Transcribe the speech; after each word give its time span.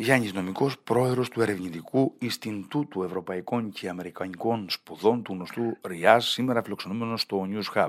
Γιάννης 0.00 0.32
Νομικός, 0.32 0.78
πρόεδρος 0.78 1.28
του 1.28 1.40
Ερευνητικού 1.40 2.14
Ινστιτούτου 2.18 3.02
Ευρωπαϊκών 3.02 3.70
και 3.70 3.88
Αμερικανικών 3.88 4.66
Σπουδών 4.70 5.22
του 5.22 5.32
γνωστού 5.32 5.76
ΡΙΑΣ, 5.86 6.26
σήμερα 6.26 6.62
φιλοξενούμενος 6.62 7.20
στο 7.20 7.48
News 7.50 7.78
Hub. 7.78 7.88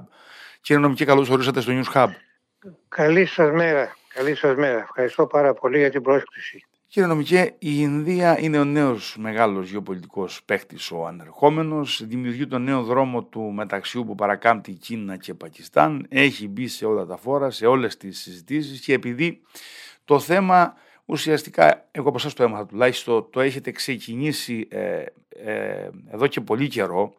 Κύριε 0.61 0.81
Νομική, 0.81 1.05
καλώς 1.05 1.29
ορίσατε 1.29 1.61
στο 1.61 1.71
News 1.75 1.93
Hub. 1.93 2.07
Καλή 2.87 3.25
σας 3.25 3.51
μέρα. 3.51 3.95
Καλή 4.13 4.35
σας 4.35 4.55
μέρα. 4.55 4.79
Ευχαριστώ 4.79 5.27
πάρα 5.27 5.53
πολύ 5.53 5.77
για 5.77 5.89
την 5.89 6.01
πρόσκληση. 6.01 6.65
Κύριε 6.87 7.07
Νομικέ, 7.07 7.41
η 7.59 7.75
Ινδία 7.77 8.39
είναι 8.39 8.59
ο 8.59 8.63
νέος 8.63 9.15
μεγάλος 9.19 9.69
γεωπολιτικός 9.69 10.43
παίχτης 10.45 10.91
ο 10.91 11.05
ανερχόμενος, 11.05 12.01
δημιουργεί 12.05 12.47
τον 12.47 12.63
νέο 12.63 12.83
δρόμο 12.83 13.23
του 13.23 13.41
μεταξιού 13.41 14.05
που 14.05 14.15
παρακάμπτει 14.15 14.71
Κίνα 14.71 15.17
και 15.17 15.33
Πακιστάν, 15.33 16.05
έχει 16.09 16.47
μπει 16.47 16.67
σε 16.67 16.85
όλα 16.85 17.05
τα 17.05 17.17
φόρα, 17.17 17.51
σε 17.51 17.65
όλες 17.65 17.97
τις 17.97 18.19
συζητήσεις 18.19 18.79
και 18.79 18.93
επειδή 18.93 19.41
το 20.05 20.19
θέμα 20.19 20.73
ουσιαστικά, 21.09 21.87
εγώ 21.91 22.07
από 22.07 22.17
εσάς 22.17 22.33
το 22.33 22.43
έμαθα 22.43 22.65
τουλάχιστον, 22.65 23.27
το 23.29 23.39
έχετε 23.39 23.71
ξεκινήσει 23.71 24.67
ε, 24.69 25.03
ε, 25.29 25.89
εδώ 26.11 26.27
και 26.27 26.41
πολύ 26.41 26.67
καιρό 26.67 27.13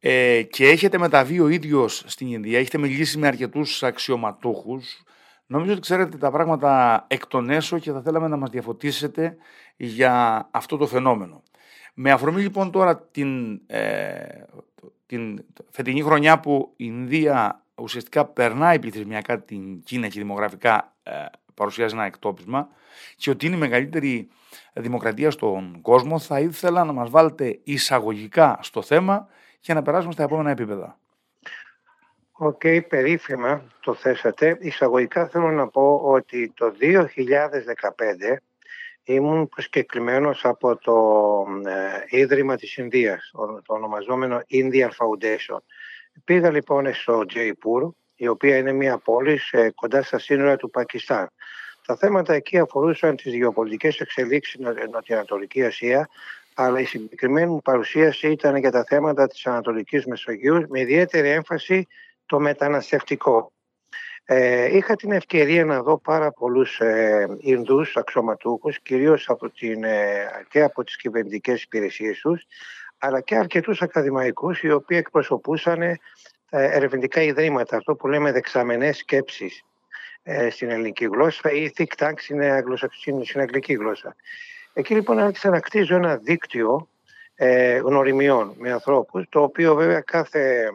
ε, 0.00 0.42
και 0.42 0.68
έχετε 0.68 0.98
μεταβεί 0.98 1.40
ο 1.40 1.48
ίδιος 1.48 2.02
στην 2.06 2.32
Ινδία, 2.32 2.58
έχετε 2.58 2.78
μιλήσει 2.78 3.18
με 3.18 3.26
αρκετούς 3.26 3.82
αξιωματούχους, 3.82 5.00
Νομίζω 5.48 5.72
ότι 5.72 5.80
ξέρετε 5.80 6.16
τα 6.16 6.30
πράγματα 6.30 7.04
εκ 7.08 7.26
των 7.26 7.50
έσω 7.50 7.78
και 7.78 7.92
θα 7.92 8.02
θέλαμε 8.02 8.28
να 8.28 8.36
μας 8.36 8.50
διαφωτίσετε 8.50 9.36
για 9.76 10.48
αυτό 10.50 10.76
το 10.76 10.86
φαινόμενο. 10.86 11.42
Με 11.94 12.10
αφορμή 12.10 12.40
λοιπόν 12.40 12.70
τώρα 12.70 12.98
την, 12.98 13.60
ε, 13.66 14.44
την 15.06 15.44
φετινή 15.70 16.02
χρονιά 16.02 16.40
που 16.40 16.72
η 16.76 16.84
Ινδία 16.88 17.62
ουσιαστικά 17.74 18.24
περνάει 18.24 18.78
πληθυσμιακά 18.78 19.40
την 19.40 19.82
Κίνα 19.82 20.08
και 20.08 20.20
δημογραφικά 20.20 20.94
ε, 21.02 21.12
παρουσιάζει 21.56 21.94
ένα 21.94 22.04
εκτόπισμα 22.04 22.68
και 23.16 23.30
ότι 23.30 23.46
είναι 23.46 23.56
η 23.56 23.58
μεγαλύτερη 23.58 24.28
δημοκρατία 24.72 25.30
στον 25.30 25.80
κόσμο, 25.82 26.18
θα 26.18 26.40
ήθελα 26.40 26.84
να 26.84 26.92
μας 26.92 27.10
βάλετε 27.10 27.60
εισαγωγικά 27.64 28.58
στο 28.62 28.82
θέμα 28.82 29.28
και 29.60 29.74
να 29.74 29.82
περάσουμε 29.82 30.12
στα 30.12 30.22
επόμενα 30.22 30.50
επίπεδα. 30.50 30.98
OK, 32.32 32.60
okay, 32.64 32.80
περίφημα 32.88 33.62
το 33.80 33.94
θέσατε. 33.94 34.56
Εισαγωγικά 34.60 35.28
θέλω 35.28 35.50
να 35.50 35.68
πω 35.68 36.00
ότι 36.04 36.52
το 36.56 36.74
2015 36.80 38.36
ήμουν 39.04 39.48
προσκεκλημένος 39.48 40.44
από 40.44 40.76
το 40.76 40.98
ε, 42.10 42.18
Ίδρυμα 42.18 42.56
της 42.56 42.76
Ινδίας, 42.76 43.30
το 43.64 43.74
ονομαζόμενο 43.74 44.42
Indian 44.50 44.88
Foundation. 44.88 45.58
Πήγα 46.24 46.50
λοιπόν 46.50 46.94
στο 46.94 47.26
Τζαϊπούρ, 47.26 47.92
η 48.16 48.28
οποία 48.28 48.56
είναι 48.56 48.72
μια 48.72 48.98
πόλη 48.98 49.40
ε, 49.50 49.70
κοντά 49.70 50.02
στα 50.02 50.18
σύνορα 50.18 50.56
του 50.56 50.70
Πακιστάν. 50.70 51.30
Τα 51.86 51.96
θέματα 51.96 52.34
εκεί 52.34 52.58
αφορούσαν 52.58 53.16
τις 53.16 53.34
γεωπολιτικές 53.34 54.00
εξελίξεις 54.00 54.54
στην 54.54 54.90
Νοτιοανατολική 54.90 55.64
Ασία, 55.64 56.08
αλλά 56.54 56.80
η 56.80 56.84
συγκεκριμένη 56.84 57.50
μου 57.50 57.62
παρουσίαση 57.62 58.30
ήταν 58.30 58.56
για 58.56 58.70
τα 58.70 58.84
θέματα 58.84 59.26
της 59.26 59.46
Ανατολικής 59.46 60.06
Μεσογείου 60.06 60.66
με 60.68 60.80
ιδιαίτερη 60.80 61.28
έμφαση 61.28 61.86
το 62.26 62.40
μεταναστευτικό. 62.40 63.52
Ε, 64.24 64.76
είχα 64.76 64.96
την 64.96 65.12
ευκαιρία 65.12 65.64
να 65.64 65.82
δω 65.82 65.98
πάρα 65.98 66.32
πολλούς 66.32 66.80
ε, 66.80 67.26
Ινδούς 67.40 67.96
αξιωματούχους, 67.96 68.80
κυρίως 68.80 69.28
από 69.28 69.50
την, 69.50 69.84
ε, 69.84 70.28
και 70.48 70.62
από 70.62 70.84
τις 70.84 70.96
κυβερνητικές 70.96 71.62
υπηρεσίες 71.62 72.18
τους, 72.18 72.46
αλλά 72.98 73.20
και 73.20 73.36
αρκετούς 73.36 73.82
ακαδημαϊκούς 73.82 74.62
οι 74.62 74.70
οποίοι 74.70 74.96
εκπροσωπούσαν 75.00 75.82
ε, 75.82 75.98
ερευνητικά 76.50 77.22
ιδρύματα, 77.22 77.76
αυτό 77.76 77.94
που 77.94 78.08
λέμε 78.08 78.32
δεξαμενές 78.32 78.96
σκέψεις 78.96 79.64
ε, 80.22 80.50
στην 80.50 80.70
ελληνική 80.70 81.04
γλώσσα 81.04 81.50
ή 81.50 81.70
think 81.76 82.04
tank 82.04 82.14
στην, 82.16 83.24
στην 83.24 83.40
αγγλική 83.40 83.74
γλώσσα. 83.74 84.16
Εκεί 84.72 84.94
λοιπόν 84.94 85.18
άρχισα 85.18 85.50
να 85.50 85.60
κτίζω 85.60 85.94
ένα 85.94 86.16
δίκτυο 86.16 86.88
ε, 87.34 87.76
γνωριμιών 87.76 88.54
με 88.58 88.72
ανθρώπους, 88.72 89.24
το 89.28 89.42
οποίο 89.42 89.74
βέβαια 89.74 90.00
κάθε 90.00 90.70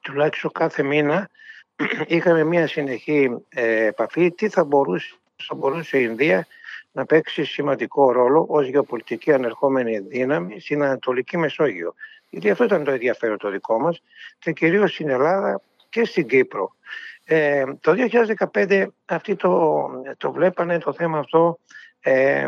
τουλάχιστον 0.00 0.52
κάθε 0.52 0.82
μήνα 0.82 1.30
είχαμε 2.06 2.44
μια 2.44 2.66
συνεχή 2.66 3.44
ε, 3.48 3.84
επαφή 3.84 4.32
τι 4.32 4.48
θα 4.48 4.64
μπορούσε, 4.64 5.14
θα 5.46 5.54
μπορούσε 5.54 5.98
η 5.98 6.06
Ινδία 6.10 6.46
να 6.92 7.06
παίξει 7.06 7.44
σημαντικό 7.44 8.12
ρόλο 8.12 8.46
ως 8.48 8.66
γεωπολιτική 8.68 9.32
ανερχόμενη 9.32 9.98
δύναμη 9.98 10.60
στην 10.60 10.82
Ανατολική 10.82 11.36
Μεσόγειο. 11.36 11.94
Γιατί 12.30 12.50
αυτό 12.50 12.64
ήταν 12.64 12.84
το 12.84 12.90
ενδιαφέρον 12.90 13.38
το 13.38 13.50
δικό 13.50 13.78
μας 13.80 14.02
και 14.38 14.52
κυρίως 14.52 14.92
στην 14.92 15.08
Ελλάδα 15.08 15.60
και 15.88 16.04
στην 16.04 16.26
Κύπρο. 16.26 16.74
Ε, 17.24 17.64
το 17.80 17.94
2015 18.52 18.86
αυτοί 19.04 19.36
το, 19.36 19.88
το 20.16 20.32
βλέπανε 20.32 20.78
το 20.78 20.92
θέμα 20.92 21.18
αυτό 21.18 21.58
ε, 22.00 22.46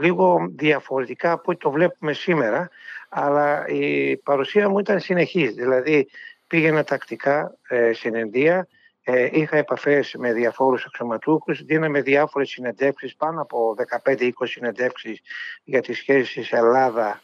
λίγο 0.00 0.50
διαφορετικά 0.56 1.32
από 1.32 1.50
ό,τι 1.50 1.58
το 1.58 1.70
βλέπουμε 1.70 2.12
σήμερα 2.12 2.70
αλλά 3.10 3.66
η 3.68 4.16
παρουσία 4.16 4.68
μου 4.68 4.78
ήταν 4.78 5.00
συνεχής. 5.00 5.54
Δηλαδή 5.54 6.08
πήγαινα 6.46 6.84
τακτικά 6.84 7.56
ε, 7.68 7.92
στην 7.92 8.14
Ινδία, 8.14 8.68
ε, 9.02 9.28
είχα 9.32 9.56
επαφές 9.56 10.14
με 10.18 10.32
διαφόρους 10.32 10.84
αξιωματούχους, 10.84 11.64
δίναμε 11.64 12.00
διάφορες 12.00 12.48
συνεντεύξεις, 12.48 13.16
πάνω 13.16 13.40
από 13.40 13.74
15-20 14.04 14.30
συνεντεύξεις 14.42 15.20
για 15.64 15.80
τις 15.80 15.96
σχέσεις 15.96 16.52
Ελλάδα, 16.52 17.22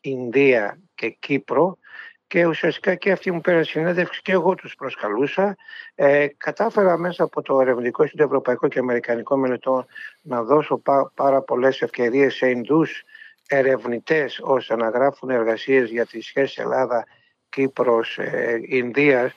Ινδία 0.00 0.78
και 0.93 0.93
Κύπρο 1.10 1.78
και 2.26 2.46
ουσιαστικά 2.46 2.94
και 2.94 3.12
αυτοί 3.12 3.30
μου 3.30 3.40
πέραν 3.40 3.64
συνέντευξη 3.64 4.22
και 4.22 4.32
εγώ 4.32 4.54
τους 4.54 4.74
προσκαλούσα. 4.74 5.56
Ε, 5.94 6.26
κατάφερα 6.36 6.98
μέσα 6.98 7.22
από 7.24 7.42
το 7.42 7.60
Ερευνητικό 7.60 8.02
Ινστιτούτο 8.02 8.28
Ευρωπαϊκό 8.28 8.68
και 8.68 8.78
Αμερικανικό 8.78 9.36
Μελετών 9.36 9.86
να 10.20 10.42
δώσω 10.42 10.78
πά, 10.78 11.12
πάρα 11.14 11.42
πολλές 11.42 11.82
ευκαιρίες 11.82 12.34
σε 12.34 12.50
Ινδούς 12.50 13.02
ερευνητές 13.48 14.40
ώστε 14.42 14.76
να 14.76 14.88
γράφουν 14.88 15.30
εργασίες 15.30 15.90
για 15.90 16.06
τη 16.06 16.20
σχέση 16.20 16.60
Ελλάδα 16.60 17.06
Κύπρος, 17.48 18.18
ε, 18.18 18.60
Ινδίας 18.66 19.30
ε, 19.30 19.34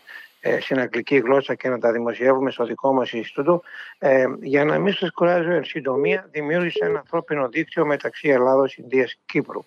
στην 0.60 0.80
αγγλική 0.80 1.18
γλώσσα 1.18 1.56
και 1.56 1.70
να 1.70 1.80
τα 1.80 1.92
δημοσιεύουμε 1.92 2.52
στο 2.52 2.66
δικό 2.66 2.94
μας 2.94 3.12
Ινστιτούτο. 3.12 3.62
Ε, 3.98 4.26
για 4.42 4.66
να 4.66 4.80
μην 4.80 4.94
σας 4.94 5.12
κουράζω 5.12 5.52
εν 5.52 5.64
συντομία, 5.64 6.28
δημιούργησε 6.32 6.86
ένα 6.86 7.00
ανθρώπινο 7.00 7.50
δίκτυο 7.50 7.86
μεταξύ 7.86 8.30
Ελλάδος, 8.30 8.78
Ινδίας 8.78 9.14
και 9.14 9.20
Κύπρου. 9.26 9.66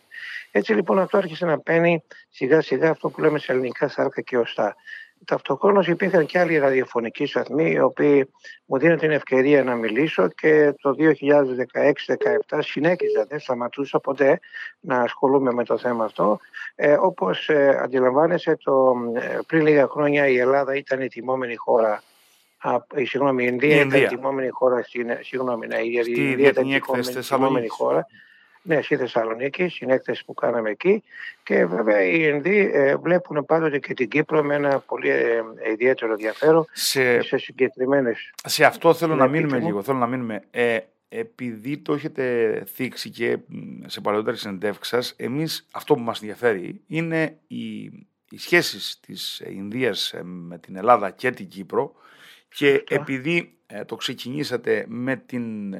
Έτσι 0.51 0.75
λοιπόν 0.75 0.99
αυτό 0.99 1.17
άρχισε 1.17 1.45
να 1.45 1.59
παίρνει 1.59 2.03
σιγά 2.31 2.61
σιγά 2.61 2.91
αυτό 2.91 3.11
που 3.11 3.21
λέμε 3.21 3.39
σε 3.39 3.53
ελληνικά 3.53 3.89
σάρκα 3.89 4.21
και 4.21 4.39
οστά. 4.39 4.77
Ταυτοχρόνως 5.25 5.89
υπήρχαν 5.89 6.27
και 6.27 6.39
άλλοι 6.39 6.59
ραδιοφωνικοί 6.59 7.27
σταθμοί 7.27 7.71
οι 7.71 7.81
οποίοι 7.81 8.31
μου 8.65 8.79
δίνουν 8.79 8.99
την 8.99 9.11
ευκαιρία 9.11 9.65
να 9.65 9.75
μιλήσω 9.75 10.29
και 10.29 10.75
το 10.81 10.95
2016-2017 12.49 12.59
συνέχιζα, 12.59 13.25
δεν 13.29 13.41
σταματούσα 13.41 14.01
ποτέ 14.01 14.41
να 14.81 15.01
ασχολούμαι 15.01 15.53
με 15.53 15.65
το 15.65 15.79
θέμα 15.79 16.05
αυτό. 16.05 16.39
Ε, 16.75 16.97
όπως 17.01 17.49
ε, 17.49 17.79
αντιλαμβάνεσαι, 17.83 18.57
το, 18.63 18.95
ε, 19.15 19.39
πριν 19.47 19.63
λίγα 19.67 19.87
χρόνια 19.87 20.29
η 20.29 20.39
Ελλάδα 20.39 20.75
ήταν 20.75 21.01
η 21.01 21.09
τιμόμενη 21.09 21.57
χώρα 21.57 22.03
η, 22.95 23.05
συγγνώμη, 23.05 23.45
η 23.45 23.49
Ινδία, 23.51 23.81
ήταν 23.81 24.03
η 24.03 24.07
τιμόμενη 24.07 24.49
χώρα 24.49 24.83
στην, 24.83 25.11
συγγνώμη, 25.21 25.67
ναι, 25.67 25.77
η 25.77 26.03
Ινδία 26.17 26.49
ήταν 26.49 26.69
η 26.69 26.81
τιμόμενη 27.29 27.69
χώρα 27.69 28.07
ναι, 28.63 28.83
στη 28.83 28.97
Θεσσαλονίκη, 28.97 29.69
στην 29.69 29.91
έκθεση 29.91 30.25
που 30.25 30.35
κάναμε 30.35 30.71
εκεί. 30.71 31.03
Και 31.43 31.67
βέβαια 31.67 32.03
οι 32.03 32.21
Ινδοί 32.23 32.71
ε, 32.73 32.97
βλέπουν 32.97 33.45
πάντοτε 33.45 33.79
και 33.79 33.95
την 33.95 34.09
Κύπρο 34.09 34.43
με 34.43 34.55
ένα 34.55 34.79
πολύ 34.79 35.11
ε, 35.11 35.43
ιδιαίτερο 35.73 36.13
ενδιαφέρον 36.13 36.67
σε, 36.73 37.23
σε 37.23 37.39
συγκεκριμένες. 37.39 38.33
Σε 38.45 38.65
αυτό 38.65 38.95
θέλω 38.95 39.15
να 39.15 39.29
μείνουμε 39.29 39.59
λίγο. 39.59 39.83
Θέλω 39.83 39.99
να 39.99 40.07
μείνουμε. 40.07 40.43
Ε, 40.51 40.79
επειδή 41.09 41.79
το 41.79 41.93
έχετε 41.93 42.65
θίξει 42.75 43.11
και 43.11 43.39
σε 43.87 44.01
παλαιότερε 44.01 44.37
συνεντεύξει 44.37 44.91
σας, 44.91 45.15
εμείς 45.17 45.69
αυτό 45.73 45.95
που 45.95 46.01
μας 46.01 46.21
ενδιαφέρει 46.21 46.81
είναι 46.87 47.39
οι, 47.47 47.83
οι 48.31 48.39
σχέσεις 48.39 49.01
της 49.01 49.43
Ινδίας 49.47 50.13
ε, 50.13 50.23
με 50.23 50.59
την 50.59 50.77
Ελλάδα 50.77 51.11
και 51.11 51.31
την 51.31 51.49
Κύπρο. 51.49 51.93
Και 52.49 52.85
επειδή 52.89 53.55
ε, 53.67 53.85
το 53.85 53.97
ξεκινήσατε 53.97 54.85
με 54.89 55.17
την 55.17 55.75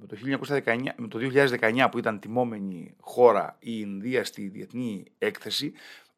με 0.00 0.06
το, 0.06 0.16
1919, 0.64 0.78
με 0.96 1.08
το 1.08 1.18
2019 1.60 1.86
που 1.90 1.98
ήταν 1.98 2.18
τιμόμενη 2.18 2.94
χώρα 3.00 3.56
η 3.58 3.72
Ινδία 3.80 4.24
στη 4.24 4.48
διεθνή 4.48 5.04
έκθεση, 5.18 5.72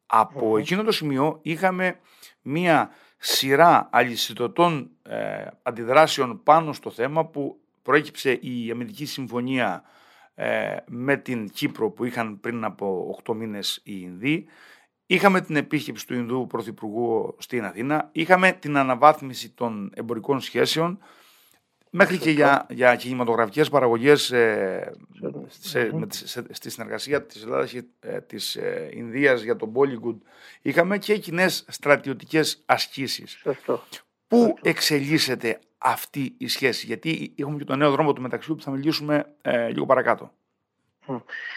από 0.05 0.57
εκείνο 0.57 0.83
το 0.83 0.91
σημείο 0.91 1.39
είχαμε 1.41 1.99
μία 2.41 2.89
σειρά 3.17 3.89
αλυσιδωτών 3.91 4.89
ε, 5.03 5.45
αντιδράσεων 5.63 6.43
πάνω 6.43 6.73
στο 6.73 6.89
θέμα 6.89 7.25
που 7.25 7.59
προέκυψε 7.81 8.31
η 8.31 8.71
Αμερική 8.71 9.05
Συμφωνία 9.05 9.83
ε, 10.35 10.75
με 10.87 11.17
την 11.17 11.49
Κύπρο 11.49 11.89
που 11.89 12.05
είχαν 12.05 12.39
πριν 12.39 12.63
από 12.63 13.19
8 13.25 13.35
μήνες 13.35 13.81
οι 13.83 13.99
Ινδοί. 14.01 14.45
Είχαμε 15.05 15.41
την 15.41 15.55
επίσκεψη 15.55 16.07
του 16.07 16.13
Ινδού 16.13 16.47
Πρωθυπουργού 16.47 17.35
στην 17.39 17.65
Αθήνα. 17.65 18.09
Είχαμε 18.11 18.51
την 18.51 18.77
αναβάθμιση 18.77 19.49
των 19.49 19.91
εμπορικών 19.95 20.39
σχέσεων 20.39 20.99
Μέχρι 21.95 22.17
και 22.17 22.29
για, 22.29 22.65
για 22.69 22.95
κινηματογραφικές 22.95 23.69
παραγωγές 23.69 24.31
ε, 24.31 24.93
στη 26.49 26.69
συνεργασία 26.69 27.23
της 27.23 27.43
Ελλάδας 27.43 27.71
και 27.71 27.83
ε, 27.99 28.21
της 28.21 28.55
ε, 28.55 28.89
Ινδίας 28.93 29.41
για 29.41 29.55
τον 29.55 29.73
Bollywood 29.75 30.17
είχαμε 30.61 30.97
και 30.97 31.17
κοινές 31.17 31.65
στρατιωτικές 31.67 32.63
ασκήσεις. 32.65 33.43
Πού 34.27 34.57
εξελίσσεται 34.61 35.59
αυτή 35.77 36.35
η 36.37 36.47
σχέση; 36.47 36.85
Γιατί 36.85 37.33
έχουμε 37.37 37.57
και 37.57 37.63
το 37.63 37.75
νέο 37.75 37.91
δρόμο 37.91 38.13
του 38.13 38.21
μεταξύ 38.21 38.53
που 38.53 38.61
θα 38.61 38.71
μιλήσουμε 38.71 39.25
ε, 39.41 39.67
λίγο 39.67 39.85
παρακάτω. 39.85 40.31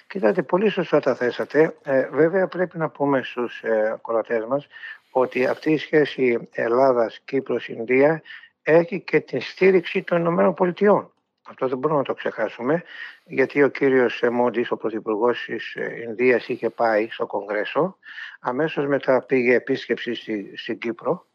Κοιτάτε, 0.07 0.43
πολύ 0.43 0.69
σωστά 0.69 1.01
τα 1.01 1.15
θέσατε. 1.15 1.77
Ε, 1.83 2.09
βέβαια 2.09 2.47
πρέπει 2.47 2.79
να 2.79 2.89
πούμε 2.89 3.23
στους 3.23 3.63
ε, 3.63 4.01
μας 4.49 4.67
ότι 5.11 5.47
αυτή 5.47 5.73
η 5.73 5.79
σχέση 5.79 6.49
Ελλάδας-Κύπρος-Ινδία 6.53 8.23
έχει 8.67 9.01
και 9.01 9.21
την 9.21 9.41
στήριξη 9.41 10.03
των 10.03 10.19
Ηνωμένων 10.19 10.55
Πολιτειών. 10.55 11.13
Αυτό 11.49 11.69
δεν 11.69 11.79
μπορούμε 11.79 12.01
να 12.01 12.07
το 12.07 12.15
ξεχάσουμε, 12.15 12.83
γιατί 13.25 13.63
ο 13.63 13.69
κύριος 13.69 14.23
Μόντις, 14.33 14.71
ο 14.71 14.77
Πρωθυπουργός 14.77 15.45
της 15.47 15.75
ε, 15.75 16.03
Ινδίας, 16.07 16.49
είχε 16.49 16.71
πάει 16.71 17.09
στο 17.11 17.27
Κογκρέσο. 17.27 17.99
Αμέσως 18.41 18.87
μετά 18.87 19.23
πήγε 19.23 19.55
επίσκεψη 19.55 20.15
στη, 20.15 20.57
στην 20.57 20.79
Κύπρο, 20.79 21.27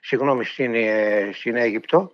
συγγνώμη, 0.00 0.44
στην, 0.44 0.74
ε, 0.74 1.30
στην 1.32 1.56
Αίγυπτο 1.56 2.12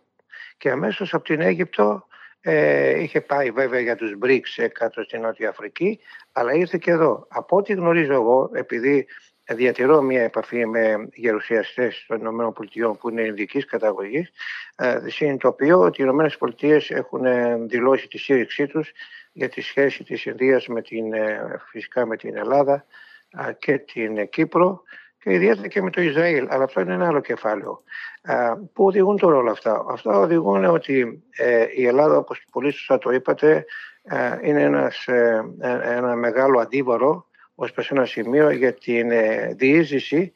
και 0.57 0.71
αμέσως 0.71 1.15
από 1.15 1.25
την 1.25 1.41
Αίγυπτο 1.41 2.07
ε, 2.41 3.01
είχε 3.01 3.21
πάει 3.21 3.51
βέβαια 3.51 3.81
για 3.81 3.97
τους 3.97 4.15
BRICS 4.23 4.69
κάτω 4.73 5.03
στην 5.03 5.21
Νότια 5.21 5.49
Αφρική, 5.49 6.01
αλλά 6.33 6.53
ήρθε 6.53 6.79
και 6.79 6.91
εδώ. 6.91 7.27
Από 7.29 7.57
ό,τι 7.57 7.73
γνωρίζω 7.73 8.13
εγώ, 8.13 8.51
επειδή 8.55 9.07
διατηρώ 9.55 10.03
μια 10.03 10.23
επαφή 10.23 10.67
με 10.67 11.09
γερουσιαστές 11.15 12.05
των 12.09 12.21
ΗΠΑ 12.21 12.53
που 13.01 13.11
είναι 13.11 13.23
ειδικής 13.23 13.65
καταγωγής, 13.65 14.33
ε, 14.77 14.99
συνειδητοποιώ 15.07 15.81
ότι 15.81 16.03
οι 16.03 16.05
ΗΠΑ 16.05 16.81
έχουν 16.89 17.25
ε, 17.25 17.57
δηλώσει 17.57 18.09
τη 18.09 18.19
στήριξή 18.19 18.67
τους 18.67 18.93
για 19.33 19.49
τη 19.49 19.61
σχέση 19.61 20.05
της 20.05 20.25
Ινδίας 20.25 20.67
με 20.67 20.83
την, 20.83 21.13
ε, 21.13 21.61
φυσικά 21.71 22.07
με 22.07 22.17
την 22.17 22.37
Ελλάδα 22.37 22.87
και 23.59 23.79
την 23.79 24.29
Κύπρο 24.29 24.83
και 25.19 25.33
ιδιαίτερα 25.33 25.69
και 25.69 25.83
με 25.83 25.91
το 25.91 26.01
Ισραήλ. 26.01 26.47
Αλλά 26.51 26.65
αυτό 26.65 26.81
είναι 26.81 26.95
ένα 26.95 27.07
άλλο 27.07 27.21
κεφάλαιο. 27.21 27.83
Πού 28.73 28.85
οδηγούν 28.85 29.17
τώρα 29.17 29.37
όλα 29.37 29.51
αυτά; 29.51 29.85
Αυτά 29.91 30.19
οδηγούν 30.19 30.65
ότι 30.65 31.23
η 31.77 31.87
Ελλάδα, 31.87 32.17
όπως 32.17 32.45
πολύ 32.53 32.71
σωστά 32.71 32.99
το 32.99 33.11
είπατε, 33.11 33.65
είναι 34.43 34.63
ένας, 34.63 35.05
ένα 35.83 36.17
μεγάλο 36.17 36.61
αντίβαρο 36.61 37.27
ως 37.57 37.73
προς 37.73 37.91
ένα 37.91 38.05
σημείο 38.05 38.51
για 38.51 38.73
την 38.73 39.11
ε, 39.11 39.55
διείσδυση 39.57 40.33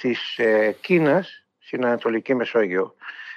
της 0.00 0.38
ε, 0.38 0.76
Κίνας 0.80 1.46
στην 1.58 1.84
Ανατολική 1.84 2.34
Μεσόγειο. 2.34 2.94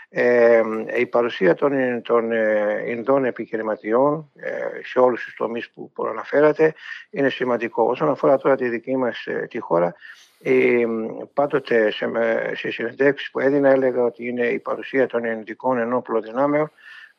Ε, 0.09 0.61
η 0.97 1.05
παρουσία 1.05 1.55
των, 1.55 2.01
των 2.01 2.31
ε, 2.31 2.83
Ινδών 2.85 3.25
επιχειρηματιών 3.25 4.31
ε, 4.35 4.51
σε 4.83 4.99
όλους 4.99 5.23
τους 5.23 5.35
τομείς 5.35 5.69
που 5.69 5.91
προαναφέρατε 5.91 6.73
είναι 7.09 7.29
σημαντικό. 7.29 7.83
Όσον 7.83 8.09
αφορά 8.09 8.37
τώρα 8.37 8.55
τη 8.55 8.69
δική 8.69 8.97
μας 8.97 9.27
τη 9.49 9.59
χώρα, 9.59 9.95
ε, 10.41 10.85
πάντοτε 11.33 11.91
σε, 11.91 12.05
σε 12.53 12.71
συνεντεύξεις 12.71 13.31
που 13.31 13.39
έδινα 13.39 13.69
έλεγα 13.69 14.03
ότι 14.03 14.27
είναι 14.27 14.47
η 14.47 14.59
παρουσία 14.59 15.07
των 15.07 15.25
ενδικών 15.25 15.77
ενόπλων 15.77 16.21
δυνάμεων 16.21 16.71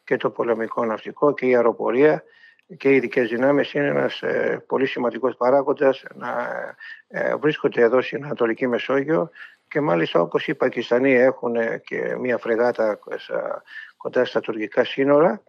και 0.05 0.17
το 0.17 0.31
πολεμικό 0.31 0.85
ναυτικό 0.85 1.35
και 1.35 1.47
η 1.47 1.55
αεροπορία 1.55 2.25
και 2.77 2.91
οι 2.91 2.97
ειδικές 2.97 3.29
δυνάμεις 3.29 3.73
είναι 3.73 3.87
ένας 3.87 4.23
ε, 4.23 4.65
πολύ 4.67 4.87
σημαντικός 4.87 5.37
παράγοντας 5.37 6.05
να 6.15 6.49
ε, 7.09 7.37
βρίσκονται 7.37 7.83
εδώ 7.83 8.03
στην 8.03 8.25
Ανατολική 8.25 8.67
Μεσόγειο 8.67 9.31
και 9.69 9.81
μάλιστα 9.81 10.21
όπως 10.21 10.47
οι 10.47 10.55
Πακιστανοί 10.55 11.15
έχουν 11.15 11.57
και 11.85 12.17
μια 12.19 12.39
φρεγάτα 12.39 12.99
κοντά 13.97 14.25
στα 14.25 14.41
τουρκικά 14.41 14.85
σύνορα 14.85 15.43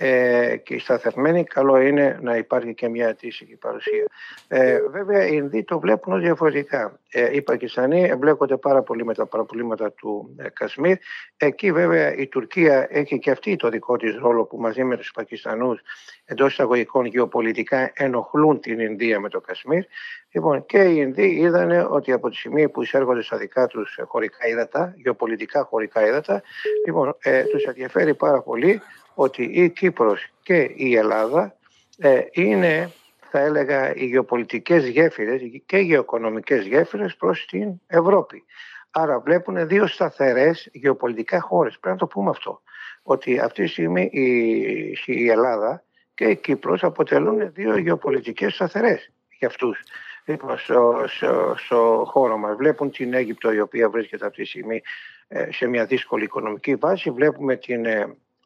ε, 0.00 0.56
και 0.56 0.78
σταθερμένη, 0.78 1.44
καλό 1.44 1.80
είναι 1.80 2.18
να 2.22 2.36
υπάρχει 2.36 2.74
και 2.74 2.88
μια 2.88 3.08
αντίστοιχη 3.08 3.56
παρουσία. 3.56 4.06
Ε, 4.48 4.80
βέβαια, 4.90 5.26
οι 5.26 5.30
Ινδοί 5.32 5.64
το 5.64 5.78
βλέπουν 5.78 6.12
ως 6.12 6.20
διαφορετικά. 6.20 6.98
Ε, 7.10 7.34
οι 7.34 7.42
Πακιστανοί 7.42 8.02
εμπλέκονται 8.02 8.56
πάρα 8.56 8.82
πολύ 8.82 9.04
με 9.04 9.14
τα 9.14 9.26
παραπολίματα 9.26 9.92
του 9.92 10.34
ε, 10.38 10.48
Κασμίρ. 10.48 10.96
Εκεί, 11.36 11.72
βέβαια, 11.72 12.14
η 12.14 12.26
Τουρκία 12.26 12.86
έχει 12.90 13.18
και 13.18 13.30
αυτή 13.30 13.56
το 13.56 13.68
δικό 13.68 13.96
της 13.96 14.16
ρόλο 14.16 14.44
που 14.44 14.56
μαζί 14.60 14.84
με 14.84 14.96
τους 14.96 15.10
Πακιστανούς 15.10 15.80
εντός 16.24 16.52
εισαγωγικών 16.52 17.04
γεωπολιτικά 17.04 17.92
ενοχλούν 17.94 18.60
την 18.60 18.80
Ινδία 18.80 19.20
με 19.20 19.28
το 19.28 19.40
Κασμίρ. 19.40 19.84
Λοιπόν, 20.30 20.66
και 20.66 20.78
οι 20.78 20.94
Ινδοί 20.96 21.26
είδαν 21.26 21.86
ότι 21.90 22.12
από 22.12 22.28
τη 22.30 22.36
στιγμή 22.36 22.68
που 22.68 22.82
εισέρχονται 22.82 23.22
στα 23.22 23.36
δικά 23.36 23.66
τους 23.66 23.98
χωρικά 24.06 24.48
ύδατα, 24.48 24.94
γεωπολιτικά 24.96 25.64
χωρικά 25.64 26.06
ύδατα, 26.06 26.42
λοιπόν, 26.86 27.16
ε, 27.22 27.42
τους 27.42 27.64
ενδιαφέρει 27.64 28.14
πάρα 28.14 28.42
πολύ 28.42 28.80
ότι 29.20 29.42
η 29.42 29.70
Κύπρος 29.70 30.28
και 30.42 30.70
η 30.74 30.96
Ελλάδα 30.96 31.56
ε, 31.98 32.20
είναι 32.32 32.90
θα 33.30 33.40
έλεγα 33.40 33.94
οι 33.94 34.04
γεωπολιτικές 34.04 34.88
γέφυρες 34.88 35.40
και 35.66 35.78
οι 35.78 35.82
γεωοικονομικές 35.82 36.66
γέφυρες 36.66 37.16
προς 37.16 37.46
την 37.46 37.80
Ευρώπη. 37.86 38.44
Άρα 38.90 39.20
βλέπουν 39.20 39.66
δύο 39.66 39.86
σταθερές 39.86 40.68
γεωπολιτικά 40.72 41.40
χώρες. 41.40 41.78
Πρέπει 41.78 41.96
να 42.00 42.00
το 42.00 42.06
πούμε 42.06 42.30
αυτό. 42.30 42.62
Ότι 43.02 43.38
αυτή 43.38 43.62
τη 43.62 43.68
στιγμή 43.68 44.02
η, 44.02 44.98
η 45.06 45.28
Ελλάδα 45.28 45.82
και 46.14 46.24
η 46.24 46.36
Κύπρος 46.36 46.84
αποτελούν 46.84 47.52
δύο 47.52 47.78
γεωπολιτικές 47.78 48.54
σταθερές 48.54 49.12
για 49.38 49.48
αυτούς. 49.48 49.82
Λοιπόν, 50.24 50.58
στο, 50.58 51.04
στο, 51.06 51.54
στο, 51.58 52.04
χώρο 52.06 52.36
μας 52.36 52.56
βλέπουν 52.56 52.90
την 52.90 53.14
Αίγυπτο 53.14 53.52
η 53.52 53.60
οποία 53.60 53.88
βρίσκεται 53.90 54.26
αυτή 54.26 54.42
τη 54.42 54.48
στιγμή 54.48 54.82
ε, 55.28 55.52
σε 55.52 55.66
μια 55.66 55.84
δύσκολη 55.84 56.24
οικονομική 56.24 56.74
βάση. 56.74 57.10
Βλέπουμε 57.10 57.56
την 57.56 57.86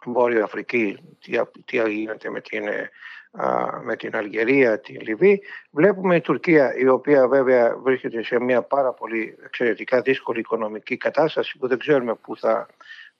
ε, 0.07 0.11
Βόρειο 0.11 0.45
Αφρική, 0.45 0.97
τι, 1.21 1.39
τι 1.65 1.91
γίνεται 1.91 2.31
με 2.31 2.41
την, 2.41 2.67
ε, 2.67 2.91
με 3.83 3.97
την 3.97 4.17
Αλγερία, 4.17 4.81
την 4.81 5.01
Λιβύη. 5.01 5.43
Βλέπουμε 5.71 6.17
η 6.17 6.21
Τουρκία, 6.21 6.75
η 6.77 6.89
οποία 6.89 7.29
βέβαια 7.29 7.77
βρίσκεται 7.77 8.23
σε 8.23 8.41
μια 8.41 8.63
πάρα 8.63 8.93
πολύ 8.93 9.37
εξαιρετικά 9.45 10.01
δύσκολη 10.01 10.39
οικονομική 10.39 10.97
κατάσταση 10.97 11.59
που 11.59 11.69
δεν 11.69 11.79
ξέρουμε 11.79 12.15
πού 12.15 12.37
θα, 12.37 12.67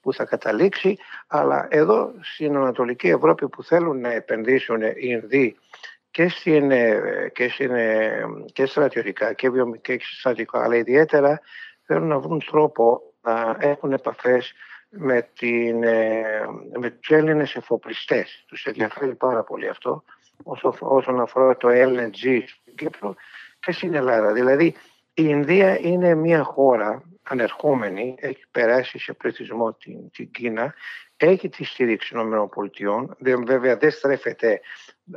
που 0.01 0.13
θα 0.13 0.25
καταλήξει. 0.25 0.97
Αλλά 1.27 1.67
εδώ 1.69 2.11
στην 2.21 2.55
Ανατολική 2.55 3.07
Ευρώπη 3.07 3.49
που 3.49 3.63
θέλουν 3.63 3.99
να 3.99 4.11
επενδύσουν 4.11 4.81
οι 4.81 4.93
Ινδοί 4.97 5.55
και, 6.11 6.29
στην, 6.29 6.71
ε, 6.71 7.31
και, 7.33 7.49
στην, 7.49 7.75
ε, 7.75 8.25
και 8.53 8.65
στρατιωτικά 8.65 9.33
και, 9.33 9.49
και 9.81 9.99
στρατιωτικά, 10.01 10.63
αλλά 10.63 10.75
ιδιαίτερα 10.75 11.41
θέλουν 11.85 12.07
να 12.07 12.19
βρουν 12.19 12.43
τρόπο 12.45 13.01
να 13.21 13.57
έχουν 13.59 13.91
επαφές 13.91 14.53
με, 14.95 15.29
την, 15.37 15.83
ε, 15.83 16.23
με 16.79 16.89
τους 16.89 17.09
Έλληνες 17.09 17.55
εφοπλιστές. 17.55 18.43
Τους 18.47 18.65
ενδιαφέρει 18.65 19.15
πάρα 19.15 19.43
πολύ 19.43 19.67
αυτό 19.67 20.03
όσον 20.79 21.19
αφορά 21.19 21.57
το 21.57 21.67
LNG 21.71 22.41
στην 22.45 22.75
Κύπρο 22.75 23.15
και 23.59 23.71
στην 23.71 23.93
Ελλάδα. 23.93 24.33
Δηλαδή 24.33 24.65
η 25.13 25.23
Ινδία 25.27 25.79
είναι 25.79 26.15
μια 26.15 26.43
χώρα 26.43 27.03
ανερχόμενη, 27.23 28.15
έχει 28.19 28.43
περάσει 28.51 28.99
σε 28.99 29.13
πληθυσμό 29.13 29.73
την, 29.73 30.09
την 30.11 30.31
Κίνα, 30.31 30.73
έχει 31.17 31.49
τη 31.49 31.63
στήριξη 31.63 32.13
των 32.13 32.31
ΗΠΑ, 32.31 33.17
βέβαια 33.45 33.77
δεν 33.77 33.91
στρέφεται 33.91 34.61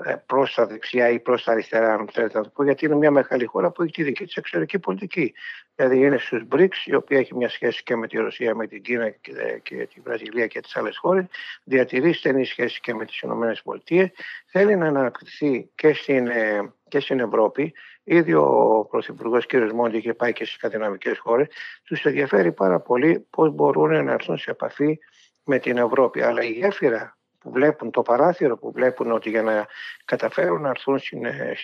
ε, 0.05 0.15
προς 0.27 0.55
τα 0.55 0.67
δεξιά 0.67 1.09
ή 1.09 1.21
προς 1.21 1.45
τα 1.45 1.53
αριστερά, 1.53 1.95
αν 1.95 2.09
θέλετε 2.13 2.39
να 2.39 2.45
το 2.45 2.51
πω, 2.55 2.65
γιατί 2.65 2.85
είναι 2.85 2.95
μια 2.95 3.11
μεγάλη 3.11 3.45
χώρα 3.45 3.71
που 3.71 3.83
έχει 3.83 3.93
τη 3.93 4.03
δική 4.03 4.25
της 4.25 4.35
εξωτερική 4.35 4.79
πολιτική. 4.79 5.35
Δηλαδή 5.75 5.99
είναι 5.99 6.19
στους 6.19 6.43
BRICS, 6.51 6.77
η 6.85 6.95
οποία 6.95 7.19
έχει 7.19 7.35
μια 7.35 7.49
σχέση 7.49 7.83
και 7.83 7.97
με 7.97 8.07
τη 8.07 8.17
Ρωσία, 8.17 8.55
με 8.55 8.67
την 8.67 8.83
Κίνα 8.83 9.11
και, 9.11 9.61
και 9.63 9.89
τη 9.95 10.01
Βραζιλία 10.01 10.47
και 10.47 10.61
τις 10.61 10.77
άλλες 10.77 10.97
χώρες. 10.99 11.25
Διατηρεί 11.65 12.13
στενή 12.13 12.45
σχέση 12.45 12.81
και 12.81 12.95
με 12.95 13.05
τις 13.05 13.21
ΗΠΑ. 13.21 14.13
Θέλει 14.47 14.77
να 14.77 14.87
αναπτυχθεί 14.87 15.71
και 15.75 15.93
στην, 15.93 16.27
ε, 16.27 16.73
και 16.89 17.01
στην 17.01 17.21
Ευρώπη. 17.21 17.75
Ήδη 18.09 18.35
ο 18.35 18.87
Πρωθυπουργός 18.91 19.47
κ. 19.47 19.55
Μόντι 19.55 19.97
είχε 19.97 20.15
πάει 20.15 20.33
και 20.33 20.45
στις 20.45 20.57
σκανδιναβικές 20.57 21.19
χώρες. 21.19 21.49
Τους 21.85 22.05
ενδιαφέρει 22.05 22.53
πάρα 22.53 22.81
πολύ 22.81 23.27
πώς 23.31 23.51
μπορούν 23.51 24.05
να 24.05 24.13
έρθουν 24.13 24.39
σε 24.39 24.51
επαφή 24.51 24.99
με 25.45 25.59
την 25.59 25.77
Ευρώπη. 25.77 26.23
Αλλά 26.23 26.43
η 26.43 26.51
γέφυρα 26.51 27.17
που 27.39 27.51
βλέπουν 27.51 27.91
το 27.91 28.03
παράθυρο, 28.03 28.59
που 28.59 28.73
βλέπουν 28.73 29.13
ότι 29.13 29.31
για 29.31 29.43
να 29.43 29.67
καταφέρουν 30.05 30.61
να 30.61 30.69
έρθουν 30.69 30.99
στην, 30.99 31.25
ε, 31.25 31.57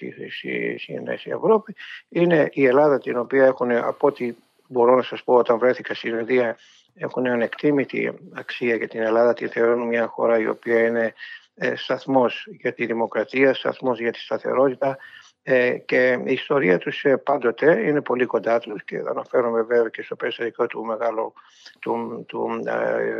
στην, 0.79 1.09
Ευρώπη 1.25 1.75
είναι 2.09 2.49
η 2.53 2.67
Ελλάδα 2.67 2.99
την 2.99 3.19
οποία 3.19 3.45
έχουν 3.45 3.71
από 3.71 4.07
ό,τι 4.07 4.35
μπορώ 4.69 4.97
να 4.97 5.03
σας 5.03 5.23
πω 5.23 5.35
όταν 5.35 5.59
βρέθηκα 5.59 5.95
στην 5.95 6.19
Ινδία 6.19 6.57
έχουν 6.95 7.27
ανεκτήμητη 7.27 8.13
αξία 8.33 8.75
για 8.75 8.89
την 8.89 9.01
Ελλάδα 9.01 9.35
τη 9.35 9.49
θεωρούν 9.49 9.87
μια 9.87 10.07
χώρα 10.07 10.39
η 10.39 10.49
οποία 10.49 10.87
είναι 10.87 11.15
ε, 11.55 11.75
σταθμός 11.77 12.47
για 12.51 12.73
τη 12.73 12.87
δημοκρατία, 12.87 13.55
σταθμός 13.55 14.01
για 14.01 14.13
τη 14.13 14.19
σταθερότητα 14.19 14.99
ε, 15.43 15.79
και 15.79 16.19
η 16.25 16.33
ιστορία 16.33 16.79
τους 16.79 17.05
πάντοτε 17.25 17.87
είναι 17.87 18.01
πολύ 18.01 18.27
κοντά 18.27 18.59
τους 18.59 18.85
και 18.85 19.03
αναφέρομαι 19.09 19.63
βέβαια 19.63 19.89
και 19.89 20.03
στο 20.03 20.17
περιστατικό 20.17 20.67
του 20.67 20.85
μεγάλου 20.85 21.33
του, 21.79 22.25
του, 22.29 22.65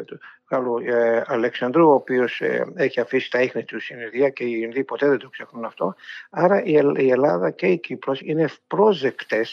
του, 0.07 0.21
Καλού 0.53 0.79
ε, 0.79 1.23
Αλεξανδρού, 1.27 1.89
ο 1.89 1.95
οποίος 1.95 2.41
ε, 2.41 2.73
έχει 2.75 3.01
αφήσει 3.01 3.31
τα 3.31 3.41
ίχνη 3.41 3.65
του 3.65 3.81
στην 3.81 4.01
Ινδία 4.01 4.29
και 4.29 4.45
οι 4.45 4.61
Ινδοί 4.63 4.85
ποτέ 4.85 5.09
δεν 5.09 5.19
το 5.19 5.29
ξεχνούν 5.29 5.65
αυτό. 5.65 5.95
Άρα 6.31 6.63
η, 6.63 6.81
η 6.97 7.11
Ελλάδα 7.11 7.51
και 7.51 7.67
η 7.67 7.79
Κύπρος 7.79 8.21
είναι 8.21 8.43
ευπρόζεκτε 8.43 9.47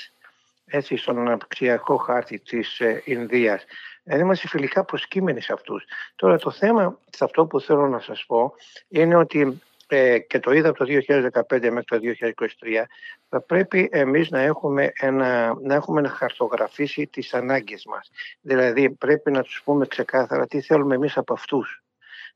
έτσι 0.65 0.97
στον 0.97 1.19
αναπτυξιακό 1.19 1.95
χάρτη 1.95 2.39
της 2.39 2.79
ε, 2.79 3.01
Ινδίας. 3.05 3.65
Δηλαδή 4.03 4.23
είμαστε 4.23 4.47
φιλικά 4.47 4.83
προσκύμενοι 4.83 5.41
σε 5.41 5.53
αυτούς. 5.53 5.83
Τώρα 6.15 6.38
το 6.38 6.51
θέμα 6.51 6.99
σε 7.09 7.23
αυτό 7.23 7.45
που 7.45 7.59
θέλω 7.59 7.88
να 7.88 7.99
σας 7.99 8.23
πω 8.27 8.53
είναι 8.88 9.15
ότι 9.15 9.61
ε, 9.91 10.19
και 10.19 10.39
το 10.39 10.51
είδα 10.51 10.69
από 10.69 10.77
το 10.77 10.86
2015 10.88 11.69
μέχρι 11.72 11.84
το 11.84 12.00
2023, 12.00 12.84
θα 13.29 13.41
πρέπει 13.41 13.89
εμείς 13.91 14.29
να 14.29 14.39
έχουμε, 14.39 14.91
ένα, 15.00 15.58
να 15.62 15.75
έχουμε 15.75 16.01
να 16.01 16.10
χαρτογραφήσει 16.10 17.08
τις 17.08 17.34
ανάγκες 17.34 17.86
μας. 17.86 18.12
Δηλαδή 18.41 18.89
πρέπει 18.89 19.31
να 19.31 19.43
τους 19.43 19.62
πούμε 19.63 19.86
ξεκάθαρα 19.86 20.48
τι 20.48 20.62
θέλουμε 20.62 20.96
εμείς 20.96 21.17
από 21.17 21.34
αυτούς. 21.34 21.84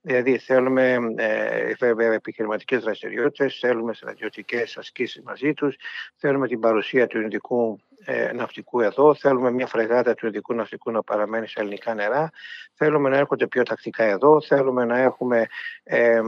Δηλαδή 0.01 0.37
θέλουμε 0.37 0.97
ε, 1.15 2.13
επιχειρηματικές 2.13 2.83
δραστηριότητες, 2.83 3.57
θέλουμε 3.59 3.93
στρατιωτικές 3.93 4.77
ασκήσεις 4.77 5.21
μαζί 5.23 5.53
τους, 5.53 5.75
θέλουμε 6.15 6.47
την 6.47 6.59
παρουσία 6.59 7.07
του 7.07 7.21
ειδικού 7.21 7.79
ε, 8.05 8.31
ναυτικού 8.33 8.81
εδώ, 8.81 9.15
θέλουμε 9.15 9.51
μια 9.51 9.67
φρεγάτα 9.67 10.13
του 10.13 10.27
ειδικού 10.27 10.53
ναυτικού 10.53 10.91
να 10.91 11.03
παραμένει 11.03 11.47
σε 11.47 11.59
ελληνικά 11.59 11.93
νερά, 11.93 12.31
θέλουμε 12.73 13.09
να 13.09 13.17
έρχονται 13.17 13.47
πιο 13.47 13.63
τακτικά 13.63 14.03
εδώ, 14.03 14.41
θέλουμε 14.41 14.85
να 14.85 14.99
έχουμε 14.99 15.47
ε, 15.83 16.21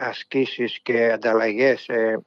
ασκήσεις 0.00 0.80
και 0.82 1.12
ανταλλαγές 1.12 1.88
ε, 1.88 2.18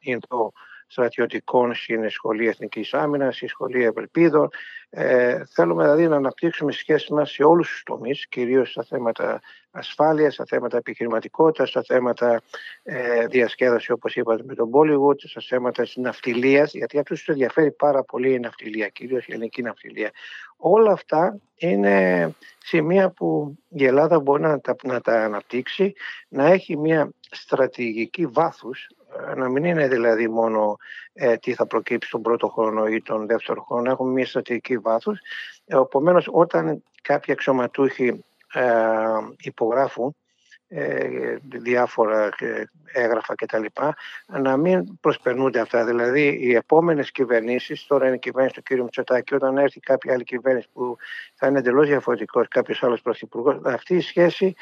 στρατιωτικών 0.87 1.75
στην 1.75 2.09
Σχολή 2.09 2.47
Εθνικής 2.47 2.93
Άμυνας, 2.93 3.35
στη 3.35 3.47
Σχολή 3.47 3.83
Ευελπίδων. 3.83 4.49
Ε, 4.89 5.43
θέλουμε 5.45 5.83
δηλαδή 5.83 6.07
να 6.07 6.15
αναπτύξουμε 6.15 6.71
σχέσεις 6.71 7.09
μας 7.09 7.31
σε 7.31 7.43
όλους 7.43 7.69
τους 7.69 7.83
τομείς, 7.83 8.27
κυρίως 8.27 8.71
στα 8.71 8.83
θέματα 8.83 9.41
ασφάλειας, 9.71 10.33
στα 10.33 10.45
θέματα 10.45 10.77
επιχειρηματικότητας, 10.77 11.69
στα 11.69 11.83
θέματα 11.83 12.41
ε, 12.83 13.25
διασκέδαση 13.27 13.91
όπως 13.91 14.15
είπατε 14.15 14.43
με 14.45 14.55
τον 14.55 14.69
Bollywood, 14.73 15.15
στα 15.17 15.41
θέματα 15.41 15.83
της 15.83 15.95
ναυτιλίας, 15.95 16.73
γιατί 16.73 16.99
αυτούς 16.99 17.17
τους 17.17 17.27
ενδιαφέρει 17.27 17.71
πάρα 17.71 18.03
πολύ 18.03 18.33
η 18.33 18.39
ναυτιλία, 18.39 18.87
κυρίως 18.87 19.27
η 19.27 19.31
ελληνική 19.31 19.61
ναυτιλία. 19.61 20.11
Όλα 20.57 20.91
αυτά 20.91 21.39
είναι 21.55 22.29
σημεία 22.57 23.09
που 23.09 23.57
η 23.69 23.85
Ελλάδα 23.85 24.19
μπορεί 24.19 24.41
να 24.41 24.59
τα, 24.59 24.75
να 24.83 25.01
τα 25.01 25.23
αναπτύξει, 25.23 25.93
να 26.27 26.45
έχει 26.45 26.77
μια 26.77 27.11
στρατηγική 27.31 28.25
βάθους 28.25 28.89
να 29.35 29.49
μην 29.49 29.63
είναι 29.63 29.87
δηλαδή 29.87 30.27
μόνο 30.27 30.77
ε, 31.13 31.37
τι 31.37 31.53
θα 31.53 31.65
προκύψει 31.65 32.09
τον 32.09 32.21
πρώτο 32.21 32.47
χρόνο 32.47 32.87
ή 32.87 33.01
τον 33.01 33.27
δεύτερο 33.27 33.61
χρόνο, 33.61 33.91
έχουμε 33.91 34.11
μια 34.11 34.25
στρατηγική 34.25 34.77
βάθος. 34.77 35.19
Επομένως, 35.65 36.27
όταν 36.31 36.83
κάποιοι 37.01 37.33
αξιωματούχοι 37.33 38.23
ε, 38.53 38.63
υπογράφουν 39.37 40.15
ε, 40.67 41.37
διάφορα 41.41 42.29
έγγραφα 42.93 43.35
κτλ. 43.35 43.65
να 44.25 44.57
μην 44.57 44.99
προσπερνούνται 44.99 45.59
αυτά. 45.59 45.85
Δηλαδή 45.85 46.37
οι 46.41 46.55
επόμενες 46.55 47.11
κυβερνήσεις, 47.11 47.85
τώρα 47.85 48.05
είναι 48.05 48.15
η 48.15 48.19
κυβέρνηση 48.19 48.55
του 48.55 48.61
κ. 48.63 48.79
Μητσοτάκη, 48.79 49.35
όταν 49.35 49.57
έρθει 49.57 49.79
κάποια 49.79 50.13
άλλη 50.13 50.23
κυβέρνηση 50.23 50.67
που 50.73 50.97
θα 51.33 51.47
είναι 51.47 51.59
εντελώς 51.59 51.87
διαφορετικός 51.87 52.47
κάποιος 52.47 52.83
άλλος 52.83 53.01
πρωθυπουργός, 53.01 53.59
αυτή 53.63 53.95
η 53.95 54.01
σχέση 54.01 54.55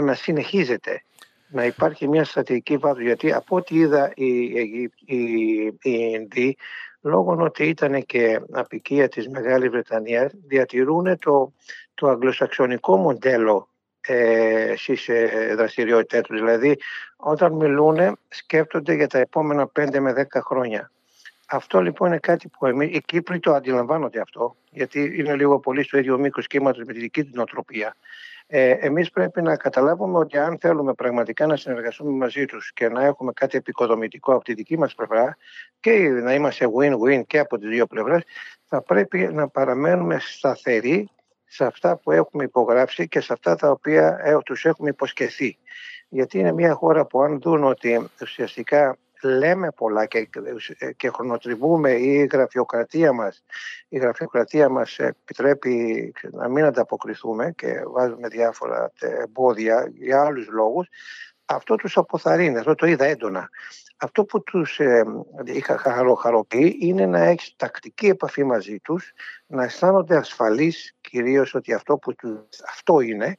να 0.00 0.14
συνεχίζεται 0.14 1.02
να 1.50 1.64
υπάρχει 1.64 2.08
μια 2.08 2.24
στρατηγική 2.24 2.76
βάθος 2.76 3.02
γιατί 3.02 3.32
από 3.32 3.56
ό,τι 3.56 3.76
είδα 3.76 4.12
οι, 4.14 4.32
οι, 5.04 5.72
οι, 5.82 6.56
λόγω 7.00 7.36
ότι 7.40 7.64
ήταν 7.64 8.06
και 8.06 8.40
απικία 8.50 9.08
της 9.08 9.28
Μεγάλης 9.28 9.70
Βρετανίας 9.70 10.32
διατηρούν 10.46 11.18
το, 11.18 11.52
το 11.94 12.08
αγγλοσαξονικό 12.08 12.96
μοντέλο 12.96 13.68
ε, 14.00 14.74
στις 14.76 15.08
ε, 15.08 15.54
δραστηριότητες 15.56 16.20
τους. 16.20 16.40
Δηλαδή 16.40 16.78
όταν 17.16 17.52
μιλούν 17.52 18.18
σκέφτονται 18.28 18.94
για 18.94 19.06
τα 19.06 19.18
επόμενα 19.18 19.70
5 19.80 19.98
με 19.98 20.28
10 20.32 20.40
χρόνια. 20.44 20.90
Αυτό 21.46 21.80
λοιπόν 21.80 22.08
είναι 22.08 22.18
κάτι 22.18 22.48
που 22.48 22.66
εμείς, 22.66 22.96
οι 22.96 23.02
Κύπροι 23.06 23.40
το 23.40 23.52
αντιλαμβάνονται 23.52 24.20
αυτό, 24.20 24.56
γιατί 24.70 25.14
είναι 25.18 25.36
λίγο 25.36 25.58
πολύ 25.58 25.82
στο 25.82 25.98
ίδιο 25.98 26.18
μήκος 26.18 26.46
κύματος 26.46 26.84
με 26.84 26.92
τη 26.92 26.98
δική 26.98 27.24
τους 27.24 27.32
νοοτροπία. 27.32 27.96
Ε, 28.52 28.70
εμείς 28.70 29.10
πρέπει 29.10 29.42
να 29.42 29.56
καταλάβουμε 29.56 30.18
ότι 30.18 30.38
αν 30.38 30.58
θέλουμε 30.58 30.94
πραγματικά 30.94 31.46
να 31.46 31.56
συνεργαστούμε 31.56 32.10
μαζί 32.10 32.44
τους 32.44 32.72
και 32.72 32.88
να 32.88 33.04
έχουμε 33.04 33.32
κάτι 33.32 33.56
επικοδομητικό 33.56 34.34
από 34.34 34.44
τη 34.44 34.54
δική 34.54 34.78
μας 34.78 34.94
πλευρά 34.94 35.36
και 35.80 35.92
να 36.08 36.34
είμαστε 36.34 36.66
win-win 36.78 37.22
και 37.26 37.38
από 37.38 37.58
τις 37.58 37.68
δύο 37.68 37.86
πλευρές, 37.86 38.22
θα 38.64 38.82
πρέπει 38.82 39.18
να 39.18 39.48
παραμένουμε 39.48 40.18
σταθεροί 40.20 41.10
σε 41.44 41.64
αυτά 41.64 41.96
που 41.96 42.10
έχουμε 42.10 42.44
υπογράψει 42.44 43.08
και 43.08 43.20
σε 43.20 43.32
αυτά 43.32 43.56
τα 43.56 43.70
οποία 43.70 44.20
ε, 44.22 44.38
τους 44.44 44.64
έχουμε 44.64 44.88
υποσχεθεί. 44.88 45.58
Γιατί 46.08 46.38
είναι 46.38 46.52
μια 46.52 46.74
χώρα 46.74 47.06
που 47.06 47.22
αν 47.22 47.40
δουν 47.40 47.64
ότι 47.64 48.08
ουσιαστικά 48.22 48.96
λέμε 49.22 49.70
πολλά 49.70 50.06
και, 50.06 50.28
και 50.96 51.08
χρονοτριβούμε 51.08 51.90
ή 51.90 52.12
η 52.12 52.28
γραφειοκρατία 52.32 53.12
μας, 53.12 53.44
η 53.88 53.98
γραφειοκρατία 53.98 54.68
μας 54.68 54.98
επιτρέπει 54.98 56.14
να 56.30 56.48
μην 56.48 56.64
ανταποκριθούμε 56.64 57.52
και 57.56 57.82
βάζουμε 57.86 58.28
διάφορα 58.28 58.92
εμπόδια 59.00 59.90
για 59.94 60.24
άλλους 60.24 60.48
λόγους, 60.48 60.88
αυτό 61.44 61.74
τους 61.76 61.96
αποθαρρύνει, 61.96 62.58
αυτό 62.58 62.74
το 62.74 62.86
είδα 62.86 63.04
έντονα. 63.04 63.48
Αυτό 63.96 64.24
που 64.24 64.42
τους 64.42 64.80
ε, 64.80 65.04
είχα 65.44 65.78
χαροποιεί 66.18 66.76
είναι 66.80 67.06
να 67.06 67.18
έχεις 67.18 67.54
τακτική 67.56 68.06
επαφή 68.06 68.44
μαζί 68.44 68.78
τους, 68.78 69.12
να 69.46 69.64
αισθάνονται 69.64 70.16
ασφαλείς 70.16 70.96
κυρίως 71.00 71.54
ότι 71.54 71.72
αυτό 71.72 71.96
που 71.96 72.14
τους, 72.14 72.60
αυτό 72.68 73.00
είναι 73.00 73.38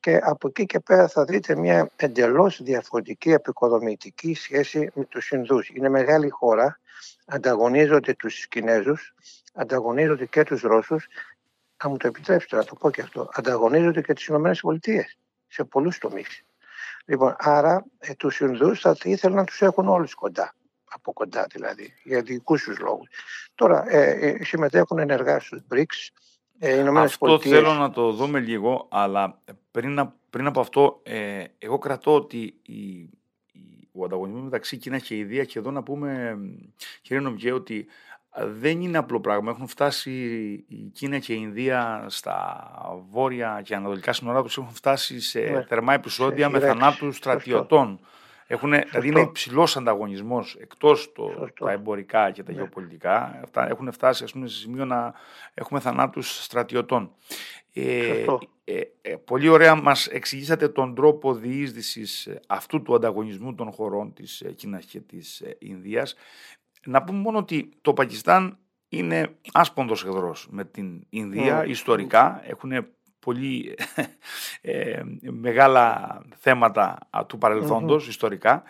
και 0.00 0.20
από 0.22 0.48
εκεί 0.48 0.66
και 0.66 0.80
πέρα 0.80 1.08
θα 1.08 1.24
δείτε 1.24 1.56
μια 1.56 1.90
εντελώς 1.96 2.62
διαφορετική 2.62 3.30
επικοδομητική 3.30 4.34
σχέση 4.34 4.90
με 4.94 5.04
τους 5.04 5.30
Ινδούς. 5.30 5.68
Είναι 5.68 5.88
μεγάλη 5.88 6.28
χώρα, 6.28 6.80
ανταγωνίζονται 7.26 8.14
τους 8.14 8.46
Κινέζους, 8.48 9.14
ανταγωνίζονται 9.54 10.26
και 10.26 10.42
τους 10.42 10.60
Ρώσους, 10.60 11.06
αν 11.76 11.90
μου 11.90 11.96
το 11.96 12.06
επιτρέψετε 12.06 12.56
να 12.56 12.64
το 12.64 12.74
πω 12.74 12.90
και 12.90 13.00
αυτό, 13.00 13.28
ανταγωνίζονται 13.32 14.00
και 14.00 14.12
τις 14.12 14.26
Ηνωμένες 14.26 14.60
Πολιτείες 14.60 15.18
σε 15.46 15.64
πολλούς 15.64 15.98
τομείς. 15.98 16.42
Λοιπόν, 17.04 17.36
άρα 17.38 17.84
ε, 17.98 18.14
τους 18.14 18.40
Ινδούς 18.40 18.80
θα 18.80 18.96
ήθελαν 19.02 19.36
να 19.36 19.44
τους 19.44 19.62
έχουν 19.62 19.88
όλους 19.88 20.14
κοντά 20.14 20.54
από 20.94 21.12
κοντά 21.12 21.46
δηλαδή, 21.50 21.94
για 22.04 22.22
δικούς 22.22 22.62
τους 22.62 22.78
λόγους. 22.78 23.08
Τώρα, 23.54 23.84
ε, 23.88 24.10
ε 24.10 24.44
συμμετέχουν 24.44 24.98
ενεργά 24.98 25.40
στους 25.40 25.60
BRICS, 25.70 26.08
ε, 26.58 26.88
αυτό 26.96 27.38
θέλω 27.38 27.72
να 27.72 27.90
το 27.90 28.12
δούμε 28.12 28.40
λίγο, 28.40 28.86
αλλά 28.90 29.40
πριν, 29.70 30.12
πριν 30.30 30.46
από 30.46 30.60
αυτό, 30.60 31.00
ε, 31.02 31.44
εγώ 31.58 31.78
κρατώ 31.78 32.14
ότι 32.14 32.54
η, 32.62 32.82
η, 33.52 33.88
ο 33.92 34.04
ανταγωνισμός 34.04 34.42
μεταξύ 34.44 34.76
Κίνα 34.76 34.98
και 34.98 35.14
Ινδία, 35.14 35.44
και 35.44 35.58
εδώ 35.58 35.70
να 35.70 35.82
πούμε, 35.82 36.38
κύριε 37.02 37.22
Νομικέ, 37.22 37.52
ότι 37.52 37.86
δεν 38.36 38.80
είναι 38.80 38.98
απλό 38.98 39.20
πράγμα. 39.20 39.50
Έχουν 39.50 39.66
φτάσει 39.66 40.12
η 40.68 40.90
Κίνα 40.92 41.18
και 41.18 41.32
η 41.32 41.38
Ινδία 41.40 42.06
στα 42.08 42.70
βόρεια 43.10 43.60
και 43.64 43.74
ανατολικά 43.74 44.12
σύνορά 44.12 44.42
τους, 44.42 44.56
έχουν 44.56 44.74
φτάσει 44.74 45.20
σε 45.20 45.40
ναι. 45.40 45.64
θερμά 45.68 45.94
επεισόδια 45.94 46.50
με 46.50 46.58
θανάτους 46.58 47.16
στρατιωτών. 47.16 48.00
Έχουν, 48.46 48.70
δηλαδή 48.70 49.08
είναι 49.08 49.20
υψηλός 49.20 49.76
ανταγωνισμός 49.76 50.56
εκτός 50.60 51.12
τα 51.60 51.70
εμπορικά 51.70 52.30
και 52.30 52.42
τα 52.42 52.52
ναι. 52.52 52.58
γεωπολιτικά. 52.58 53.40
Αυτά 53.42 53.68
έχουν 53.68 53.92
φτάσει 53.92 54.24
ας 54.24 54.32
πούμε, 54.32 54.48
σε 54.48 54.56
σημείο 54.56 54.84
να 54.84 55.14
έχουμε 55.54 55.80
θανάτους 55.80 56.44
στρατιωτών. 56.44 57.10
Ε, 57.72 58.24
ε, 58.64 58.80
ε, 59.02 59.16
πολύ 59.16 59.48
ωραία 59.48 59.74
μας 59.74 60.06
εξηγήσατε 60.06 60.68
τον 60.68 60.94
τρόπο 60.94 61.34
διείσδυσης 61.34 62.28
αυτού 62.46 62.82
του 62.82 62.94
ανταγωνισμού 62.94 63.54
των 63.54 63.72
χωρών 63.72 64.12
της 64.12 64.44
Κίνας 64.56 64.84
και 64.84 65.00
της 65.00 65.42
Ινδίας. 65.58 66.14
Να 66.86 67.02
πούμε 67.02 67.18
μόνο 67.18 67.38
ότι 67.38 67.68
το 67.80 67.92
Πακιστάν 67.92 68.58
είναι 68.88 69.34
άσπονδος 69.52 70.04
εχθρός 70.04 70.48
με 70.50 70.64
την 70.64 71.06
Ινδία 71.08 71.56
ναι. 71.56 71.70
ιστορικά. 71.70 72.42
Έχουν 72.44 72.86
πολύ 73.24 73.74
ε, 74.60 75.02
μεγάλα 75.30 76.20
θέματα 76.38 77.08
του 77.26 77.38
παρελθοντος 77.38 78.08
ιστορικα 78.08 78.62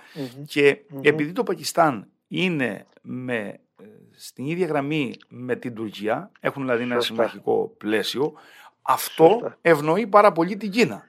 και 0.46 0.78
επειδή 1.00 1.32
το 1.32 1.42
Πακιστάν 1.42 2.08
είναι 2.28 2.86
με, 3.02 3.36
ε, 3.36 3.84
στην 4.16 4.46
ίδια 4.46 4.66
γραμμή 4.66 5.14
με 5.28 5.56
την 5.56 5.74
Τουρκία, 5.74 6.30
έχουν 6.40 6.62
δηλαδή 6.62 6.82
ένα 6.82 7.00
συμμαχικό 7.00 7.74
πλαίσιο, 7.78 8.32
αυτό 8.82 9.54
ευνοεί 9.60 10.06
πάρα 10.06 10.32
πολύ 10.32 10.56
την 10.56 10.70
Κίνα. 10.70 11.04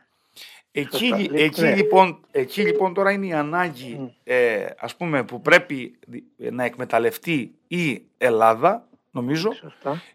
Εκεί, 0.72 1.30
εκεί, 1.34 1.62
ναι. 1.62 1.75
λοιπόν, 1.75 2.20
εκεί 2.32 2.62
λοιπόν 2.62 2.94
τώρα 2.94 3.12
είναι 3.12 3.25
η 3.25 3.34
ανάγκη 3.34 4.16
ε, 4.24 4.66
ας 4.78 4.96
πούμε 4.96 5.24
που 5.24 5.42
πρέπει 5.42 6.00
να 6.38 6.64
εκμεταλλευτεί 6.64 7.56
η 7.68 8.02
Ελλάδα 8.18 8.88
νομίζω 9.12 9.50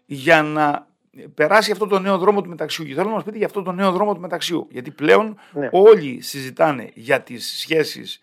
για 0.05 0.43
να 0.43 0.87
περάσει 1.33 1.71
αυτό 1.71 1.87
το 1.87 1.99
νέο 1.99 2.17
δρόμο 2.17 2.41
του 2.41 2.49
μεταξιού. 2.49 2.85
Και 2.85 2.93
θέλω 2.93 3.07
να 3.07 3.13
μας 3.15 3.23
πείτε 3.23 3.37
για 3.37 3.45
αυτό 3.45 3.61
το 3.61 3.71
νέο 3.71 3.91
δρόμο 3.91 4.13
του 4.13 4.19
μεταξιού. 4.19 4.67
Γιατί 4.71 4.91
πλέον 4.91 5.39
ναι. 5.51 5.69
όλοι 5.71 6.21
συζητάνε 6.21 6.91
για 6.93 7.21
τις 7.21 7.59
σχέσεις 7.59 8.19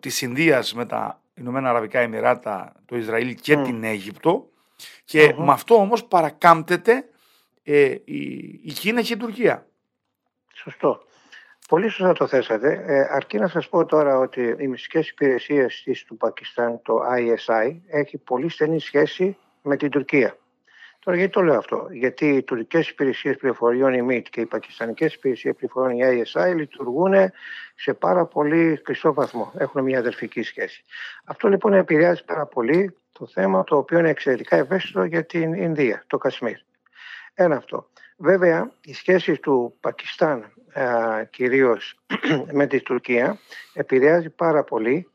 της 0.00 0.22
Ινδίας 0.22 0.74
με 0.74 0.86
τα 0.86 1.20
Ηνωμένα 1.34 1.68
Αραβικά 1.68 2.00
Εμμυράτα, 2.00 2.72
το 2.86 2.96
Ισραήλ 2.96 3.34
και 3.34 3.56
την 3.56 3.84
Αίγυπτο. 3.84 4.48
Και 5.04 5.34
με 5.38 5.52
αυτό 5.52 5.74
όμως 5.74 6.04
παρακάμπτεται 6.04 7.04
ε, 7.62 7.94
η, 8.04 8.24
η 8.62 8.72
Κίνα 8.72 9.02
και 9.02 9.12
η 9.12 9.16
Τουρκία. 9.16 9.66
Σωστό. 10.52 11.02
Πολύ 11.68 11.88
σωστά 11.88 12.12
το 12.12 12.26
θέσατε. 12.26 12.84
Ε, 12.86 13.06
αρκεί 13.10 13.38
να 13.38 13.48
σας 13.48 13.68
πω 13.68 13.84
τώρα 13.84 14.18
ότι 14.18 14.56
οι 14.58 14.66
μυστικές 14.66 15.08
υπηρεσίες 15.08 16.04
του 16.06 16.16
Πακιστάν, 16.16 16.80
το 16.82 17.00
ISI, 17.16 17.76
έχει 17.86 18.18
πολύ 18.18 18.48
στενή 18.48 18.80
σχέση 18.80 19.36
με 19.62 19.76
την 19.76 19.90
Τουρκία. 19.90 20.36
Τώρα 21.04 21.16
γιατί 21.16 21.32
το 21.32 21.42
λέω 21.42 21.58
αυτό; 21.58 21.88
Γιατί 21.90 22.26
οι 22.28 22.42
τουρκικές 22.42 22.88
υπηρεσίες 22.88 23.36
πληροφοριών, 23.36 23.94
η 23.94 24.06
MIT 24.10 24.28
και 24.30 24.40
οι 24.40 24.46
πακιστανικές 24.46 25.14
υπηρεσίες 25.14 25.54
πληροφοριών, 25.54 26.16
η 26.16 26.22
ISI, 26.24 26.54
λειτουργούν 26.56 27.14
σε 27.74 27.94
πάρα 27.94 28.26
πολύ 28.26 28.80
κλειστό 28.82 29.14
βαθμό. 29.14 29.52
Έχουν 29.58 29.82
μια 29.82 29.98
αδερφική 29.98 30.42
σχέση. 30.42 30.84
Αυτό 31.24 31.48
λοιπόν 31.48 31.72
επηρεάζει 31.72 32.24
πάρα 32.24 32.46
πολύ 32.46 32.96
το 33.12 33.26
θέμα 33.26 33.64
το 33.64 33.76
οποίο 33.76 33.98
είναι 33.98 34.08
εξαιρετικά 34.08 34.56
ευαίσθητο 34.56 35.04
για 35.04 35.24
την 35.24 35.52
Ινδία, 35.52 36.04
το 36.06 36.18
Κασμίρ. 36.18 36.56
Ένα 37.34 37.56
αυτό. 37.56 37.88
Βέβαια, 38.16 38.70
οι 38.84 38.94
σχέσεις 38.94 39.40
του 39.40 39.76
Πακιστάν 39.80 40.52
κυρίως 41.30 42.00
με 42.58 42.66
τη 42.66 42.82
Τουρκία 42.82 43.38
επηρεάζει 43.74 44.30
πάρα 44.30 44.64
πολύ 44.64 45.08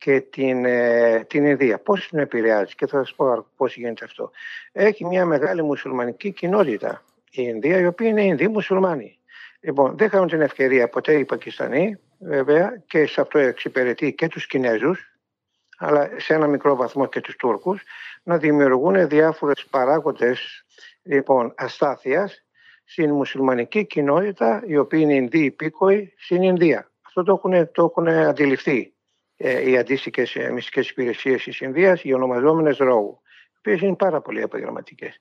και 0.00 0.20
την, 0.20 0.64
ε, 0.64 1.24
την 1.28 1.44
Ινδία. 1.44 1.78
Πώς 1.78 2.08
την 2.08 2.18
επηρεάζει 2.18 2.74
και 2.74 2.86
θα 2.86 2.98
σας 2.98 3.14
πω 3.14 3.46
πώς 3.56 3.76
γίνεται 3.76 4.04
αυτό. 4.04 4.30
Έχει 4.72 5.06
μια 5.06 5.24
μεγάλη 5.24 5.62
μουσουλμανική 5.62 6.32
κοινότητα 6.32 7.02
η 7.30 7.42
Ινδία, 7.46 7.78
η 7.78 7.86
οποία 7.86 8.08
είναι 8.08 8.24
Ινδοί 8.24 8.48
μουσουλμάνοι. 8.48 9.18
Λοιπόν, 9.60 9.96
δεν 9.96 10.06
είχαν 10.06 10.26
την 10.26 10.40
ευκαιρία 10.40 10.88
ποτέ 10.88 11.14
οι 11.14 11.24
Πακιστανοί, 11.24 11.98
βέβαια, 12.18 12.82
και 12.86 13.06
σε 13.06 13.20
αυτό 13.20 13.38
εξυπηρετεί 13.38 14.14
και 14.14 14.28
τους 14.28 14.46
Κινέζους, 14.46 15.18
αλλά 15.78 16.10
σε 16.16 16.34
ένα 16.34 16.46
μικρό 16.46 16.76
βαθμό 16.76 17.06
και 17.06 17.20
τους 17.20 17.36
Τούρκους, 17.36 17.82
να 18.22 18.38
δημιουργούν 18.38 19.08
διάφορες 19.08 19.66
παράγοντες 19.70 20.64
λοιπόν, 21.02 21.54
αστάθειας 21.56 22.44
στην 22.84 23.10
μουσουλμανική 23.10 23.86
κοινότητα, 23.86 24.62
η 24.66 24.76
οποία 24.76 24.98
είναι 24.98 25.14
Ινδοί 25.14 25.44
υπήκοοι 25.44 26.14
στην 26.18 26.42
Ινδία. 26.42 26.90
Αυτό 27.06 27.22
το 27.22 27.32
έχουν, 27.32 27.70
το 27.72 27.84
έχουν 27.84 28.08
αντιληφθεί 28.08 28.78
ε, 28.78 28.99
οι 29.40 29.78
αντίστοιχες 29.78 30.36
μυστικές 30.52 30.90
υπηρεσίες 30.90 31.42
της 31.42 31.60
Ινδίας, 31.60 32.04
οι 32.04 32.12
ονομαζόμενες 32.12 32.76
ΡΟΟΥ, 32.76 33.18
οι 33.52 33.56
οποίες 33.58 33.80
είναι 33.80 33.96
πάρα 33.96 34.20
πολύ 34.20 34.40
επαγγελματικέ. 34.40 35.12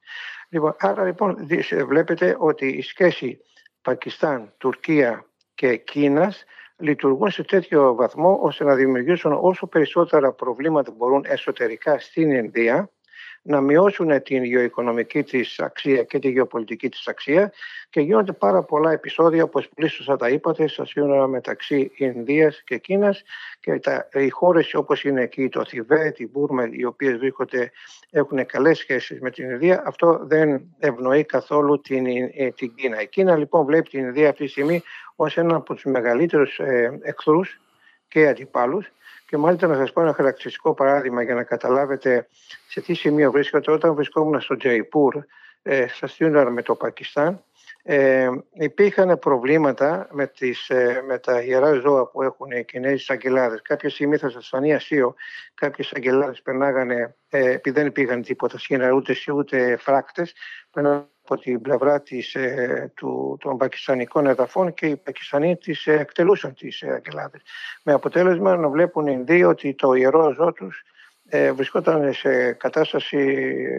Λοιπόν, 0.50 0.76
άρα 0.80 1.04
λοιπόν 1.04 1.48
βλέπετε 1.88 2.36
ότι 2.40 2.68
η 2.68 2.82
σχέση 2.82 3.40
Πακιστάν, 3.82 4.54
Τουρκία 4.58 5.26
και 5.56 5.76
Κίνας 5.76 6.44
λειτουργούν 6.78 7.32
σε 7.32 7.44
τέτοιο 7.44 7.96
βαθμό 7.96 8.40
ώστε 8.42 8.64
να 8.64 8.76
δημιουργήσουν 8.76 9.38
όσο 9.42 9.68
περισσότερα 9.68 10.34
προβλήματα 10.34 10.92
μπορούν 10.92 11.26
εσωτερικά 11.28 12.00
στην 12.00 12.32
Ινδία 12.32 12.92
να 13.42 13.62
μειώσουν 13.62 14.24
την 14.24 14.44
γεωοικονομική 14.44 15.24
της 15.24 15.60
αξία 15.60 16.04
και 16.04 16.20
τη 16.20 16.30
γεωπολιτική 16.30 16.90
της 16.90 17.08
αξία 17.08 17.52
και 17.90 18.02
γίνονται 18.02 18.32
πάρα 18.32 18.64
πολλά 18.64 18.92
επεισόδια, 18.92 19.44
όπως 19.44 19.70
πολύ 19.70 19.88
σωστά 19.88 20.16
τα 20.16 20.30
είπατε, 20.30 20.68
στα 20.68 20.86
σύνορα 20.86 21.28
μεταξύ 21.28 21.92
Ινδίας 21.96 22.64
και 22.64 22.78
Κίνας 22.78 23.24
και 23.60 23.80
τα, 23.80 24.08
οι 24.14 24.30
χώρες 24.30 24.74
όπως 24.74 25.04
είναι 25.04 25.22
εκεί 25.22 25.50
το 25.50 25.66
Θιβέτ, 25.66 26.20
η 26.20 26.28
Μπούρμε, 26.28 26.70
οι 26.72 26.84
οποίες 26.84 27.18
βρίσκονται, 27.18 27.72
έχουν 28.12 28.46
καλές 28.46 28.78
σχέσεις 28.78 29.22
με 29.22 29.30
την 29.30 29.50
Ινδία, 29.50 29.84
αυτό 29.86 30.20
δεν 30.24 30.62
ευνοεί 30.80 31.24
καθόλου 31.24 31.82
την, 31.82 32.06
ε, 32.06 32.52
την 32.56 32.74
Κίνα. 32.76 33.02
Η 33.02 33.08
Κίνα 33.08 33.36
λοιπόν 33.36 33.66
βλέπει 33.66 33.90
την 33.90 34.00
Ινδία 34.00 34.30
αυτή 34.30 34.44
τη 34.44 34.50
στιγμή 34.50 34.82
ως 35.16 35.38
ένα 35.38 35.56
από 35.56 35.74
τους 35.74 35.84
μεγαλύτερους 35.84 36.60
ε, 36.60 37.00
εχθρούς 37.02 37.62
και 38.08 38.28
αντιπάλους 38.28 38.92
και 39.30 39.38
μάλιστα 39.38 39.68
να 39.68 39.76
σας 39.76 39.92
πω 39.92 40.02
ένα 40.02 40.14
χαρακτηριστικό 40.14 40.74
παράδειγμα 40.74 41.22
για 41.22 41.34
να 41.34 41.44
καταλάβετε 41.44 42.28
σε 42.68 42.82
τι 42.82 42.94
σημείο 42.94 43.32
βρίσκεται. 43.32 43.72
Όταν 43.72 43.94
βρισκόμουν 43.94 44.42
στο 44.42 44.58
Τζαϊπούρ, 44.58 45.16
ε, 45.62 45.88
στα 45.88 46.08
σύνορα 46.08 46.50
με 46.50 46.62
το 46.62 46.76
Πακιστάν, 46.76 47.44
ε, 47.84 48.30
υπήρχαν 48.54 49.20
προβλήματα 49.20 50.08
με, 50.12 50.28
τις, 50.28 50.70
ε, 50.70 51.04
με 51.08 51.18
τα 51.18 51.42
ιερά 51.42 51.74
ζώα 51.74 52.08
που 52.08 52.24
έχουν 52.24 52.52
οι 52.52 52.66
Κινέζοι 52.66 53.06
αγγελάδε. 53.08 53.60
Κάποια 53.64 53.90
στιγμή 53.90 54.18
θα 54.18 54.30
σας 54.30 54.48
φανεί 54.48 54.74
αστείο, 54.74 55.16
κάποιε 55.54 55.90
αγγελάδε 55.96 56.34
περνάγανε, 56.44 57.16
ε, 57.30 57.52
επειδή 57.52 57.80
δεν 57.80 57.88
υπήρχαν 57.88 58.22
τίποτα 58.22 58.60
σύνορα, 58.60 58.92
ούτε, 58.92 59.16
ούτε 59.36 59.78
φράκτες, 59.78 60.34
από 61.30 61.42
την 61.42 61.62
πλευρά 61.62 62.02
της, 62.02 62.36
ε, 62.36 62.92
του, 62.96 63.38
των 63.40 63.58
πακιστανικών 63.58 64.26
εδαφών 64.26 64.74
και 64.74 64.86
οι 64.86 64.96
Πακιστανοί 64.96 65.58
τις 65.58 65.88
ε, 65.88 65.94
εκτελούσαν 65.94 66.54
τις 66.54 66.82
ε, 66.82 66.92
αγελάδες. 66.92 67.42
Με 67.84 67.94
αποτέλεσμα 67.94 68.56
να 68.56 68.70
βλέπουν 68.70 69.08
οι 69.08 69.16
Ινδοί 69.18 69.44
ότι 69.44 69.74
το 69.74 69.94
ιερό 69.94 70.34
ζώο 70.34 70.54
τους 70.54 70.84
ε, 71.30 71.52
βρισκόταν 71.52 72.14
σε 72.14 72.52
κατάσταση 72.52 73.18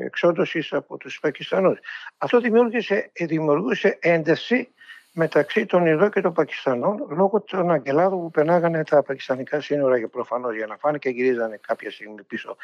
εξόντωσης 0.05 0.73
από 0.73 0.97
τους 0.97 1.19
Πακιστανούς. 1.21 1.79
Αυτό 2.19 2.41
δημιούργησε, 2.41 3.11
δημιουργούσε 3.15 3.99
ένταση 4.01 4.69
μεταξύ 5.13 5.67
των 5.67 5.87
Ινδών 5.87 6.11
και 6.11 6.21
των 6.21 6.33
Πακιστανών 6.33 7.07
λόγω 7.09 7.41
των 7.41 7.71
αγγελάδων 7.71 8.21
που 8.21 8.31
περνάγανε 8.31 8.85
τα 8.85 9.03
πακιστανικά 9.03 9.61
σύνορα 9.61 9.99
για 9.99 10.09
προφανώς 10.09 10.57
για 10.57 10.67
να 10.67 10.77
φάνε 10.77 10.99
και 10.99 11.09
γυρίζανε 11.09 11.61
κάποια 11.67 11.91
στιγμή 11.91 12.23
πίσω. 12.23 12.57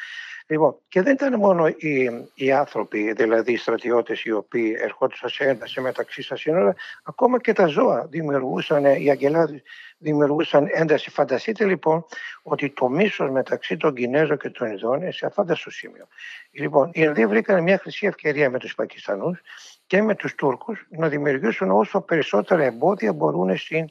Λοιπόν, 0.47 0.77
και 0.89 1.03
δεν 1.03 1.13
ήταν 1.13 1.39
μόνο 1.39 1.67
οι, 1.67 2.11
οι 2.35 2.53
άνθρωποι, 2.53 3.13
δηλαδή 3.13 3.53
οι 3.53 3.57
στρατιώτες 3.57 4.25
οι 4.25 4.33
οποίοι 4.33 4.77
ερχόντουσαν 4.79 5.29
σε 5.29 5.45
ένταση 5.45 5.81
μεταξύ 5.81 6.23
στα 6.23 6.37
σύνορα, 6.37 6.75
ακόμα 7.03 7.41
και 7.41 7.53
τα 7.53 7.67
ζώα 7.67 8.07
δημιουργούσαν, 8.07 8.85
οι 8.85 9.11
αγγελάδες 9.11 9.63
δημιουργούσαν 9.99 10.69
ένταση. 10.73 11.11
Φανταστείτε 11.11 11.65
λοιπόν 11.65 12.05
ότι 12.43 12.71
το 12.71 12.89
μίσος 12.89 13.31
μεταξύ 13.31 13.77
των 13.77 13.95
Κινέζων 13.95 14.39
και 14.39 14.51
των 14.51 14.71
Ινδών 14.71 15.01
είναι 15.01 15.11
σε 15.11 15.27
αφάνταστο 15.27 15.71
σημείο. 15.71 16.07
Λοιπόν, 16.51 16.87
οι 16.87 17.01
Ινδοί 17.05 17.27
βρήκαν 17.27 17.63
μια 17.63 17.79
χρυσή 17.79 18.07
ευκαιρία 18.07 18.51
με 18.51 18.59
τους 18.59 18.75
Πακιστανούς 18.75 19.41
και 19.87 20.03
με 20.03 20.15
τους 20.15 20.35
Τούρκους 20.35 20.87
να 20.89 21.09
δημιουργήσουν 21.09 21.71
όσο 21.71 22.01
περισσότερα 22.01 22.65
εμπόδια 22.65 23.13
μπορούν 23.13 23.57
στην, 23.57 23.87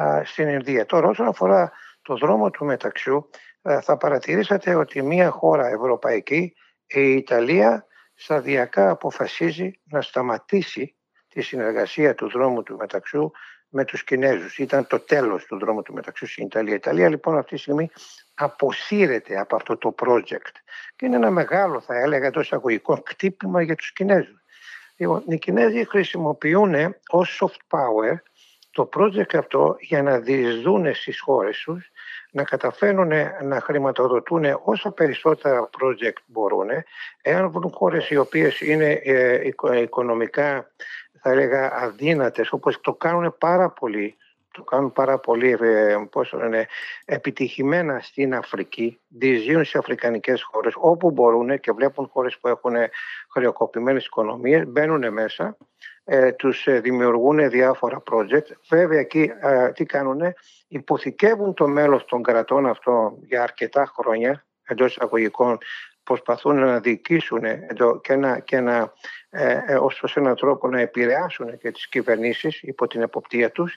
α, 0.00 0.24
στην 0.24 0.48
Ινδία. 0.48 0.86
Τώρα 0.86 1.08
όσον 1.08 1.26
αφορά 1.26 1.72
το 2.02 2.16
δρόμο 2.16 2.50
του 2.50 2.64
μεταξιού 2.64 3.30
θα 3.82 3.96
παρατηρήσατε 3.96 4.74
ότι 4.74 5.02
μια 5.02 5.30
χώρα 5.30 5.66
ευρωπαϊκή, 5.66 6.54
η 6.86 7.12
Ιταλία, 7.12 7.86
σταδιακά 8.14 8.90
αποφασίζει 8.90 9.80
να 9.84 10.02
σταματήσει 10.02 10.96
τη 11.28 11.42
συνεργασία 11.42 12.14
του 12.14 12.30
δρόμου 12.30 12.62
του 12.62 12.76
μεταξιού 12.76 13.30
με 13.68 13.84
τους 13.84 14.04
Κινέζους. 14.04 14.58
Ήταν 14.58 14.86
το 14.86 15.00
τέλος 15.00 15.44
του 15.44 15.58
δρόμου 15.58 15.82
του 15.82 15.92
μεταξύ 15.92 16.26
στην 16.26 16.44
Ιταλία. 16.44 16.72
Η 16.72 16.76
Ιταλία 16.76 17.08
λοιπόν 17.08 17.36
αυτή 17.38 17.54
τη 17.54 17.60
στιγμή 17.60 17.90
αποσύρεται 18.34 19.38
από 19.38 19.56
αυτό 19.56 19.76
το 19.76 19.94
project 19.98 20.54
και 20.96 21.06
είναι 21.06 21.16
ένα 21.16 21.30
μεγάλο 21.30 21.80
θα 21.80 21.94
έλεγα 21.98 22.30
το 22.30 22.40
εισαγωγικό 22.40 23.02
κτύπημα 23.02 23.62
για 23.62 23.74
τους 23.74 23.92
Κινέζους. 23.92 24.44
Λοιπόν, 24.96 25.22
οι 25.26 25.38
Κινέζοι 25.38 25.84
χρησιμοποιούν 25.84 26.74
ως 27.08 27.42
soft 27.42 27.76
power 27.76 28.16
το 28.70 28.88
project 28.96 29.36
αυτό 29.36 29.76
για 29.80 30.02
να 30.02 30.18
διεισδούν 30.18 30.94
στις 30.94 31.20
χώρες 31.20 31.58
τους, 31.58 31.90
να 32.30 32.44
καταφέρουν 32.44 33.12
να 33.42 33.60
χρηματοδοτούν 33.60 34.44
όσο 34.64 34.90
περισσότερα 34.90 35.68
project 35.80 36.16
μπορούν, 36.26 36.68
εάν 37.22 37.50
βρουν 37.50 37.72
χώρες 37.74 38.10
οι 38.10 38.16
οποίες 38.16 38.60
είναι 38.60 38.90
ε, 39.04 39.52
οικονομικά 39.80 40.70
θα 41.20 41.30
έλεγα 41.30 41.72
αδύνατες, 41.74 42.52
όπως 42.52 42.80
το 42.80 42.94
κάνουν 42.94 43.34
πάρα 43.38 43.70
πολύ 43.70 44.16
το 44.56 44.62
κάνουν 44.62 44.92
πάρα 44.92 45.18
πολύ 45.18 45.56
ε, 45.60 45.96
είναι, 46.44 46.66
επιτυχημένα 47.04 48.00
στην 48.00 48.34
Αφρική, 48.34 49.00
διεισδύουν 49.08 49.64
σε 49.64 49.78
αφρικανικές 49.78 50.42
χώρες 50.42 50.72
όπου 50.76 51.10
μπορούν 51.10 51.60
και 51.60 51.72
βλέπουν 51.72 52.08
χώρες 52.12 52.38
που 52.38 52.48
έχουν 52.48 52.74
χρεοκοπημένες 53.32 54.04
οικονομίες, 54.04 54.66
μπαίνουν 54.66 55.12
μέσα, 55.12 55.56
ε, 56.04 56.32
τους 56.32 56.66
ε, 56.66 56.80
δημιουργούν 56.80 57.50
διάφορα 57.50 58.02
project. 58.10 58.46
Βέβαια 58.68 58.98
εκεί 58.98 59.32
ε, 59.40 59.72
τι 59.72 59.84
κάνουν, 59.84 60.20
υποθηκεύουν 60.68 61.54
το 61.54 61.68
μέλος 61.68 62.04
των 62.04 62.22
κρατών 62.22 62.66
αυτών 62.66 63.18
για 63.26 63.42
αρκετά 63.42 63.92
χρόνια, 63.96 64.46
εντός 64.64 64.90
εισαγωγικών 64.90 65.58
προσπαθούν 66.02 66.58
να 66.58 66.80
διοικήσουν 66.80 67.42
και 68.00 68.16
να, 68.16 68.38
και 68.38 68.60
να 68.60 68.92
ε, 69.38 69.62
ε, 69.66 69.74
ως 69.74 70.16
έναν 70.16 70.36
τρόπο 70.36 70.68
να 70.68 70.80
επηρεάσουν 70.80 71.58
και 71.58 71.70
τις 71.70 71.88
κυβερνήσεις 71.88 72.62
υπό 72.62 72.86
την 72.86 73.02
εποπτεία 73.02 73.50
τους 73.50 73.76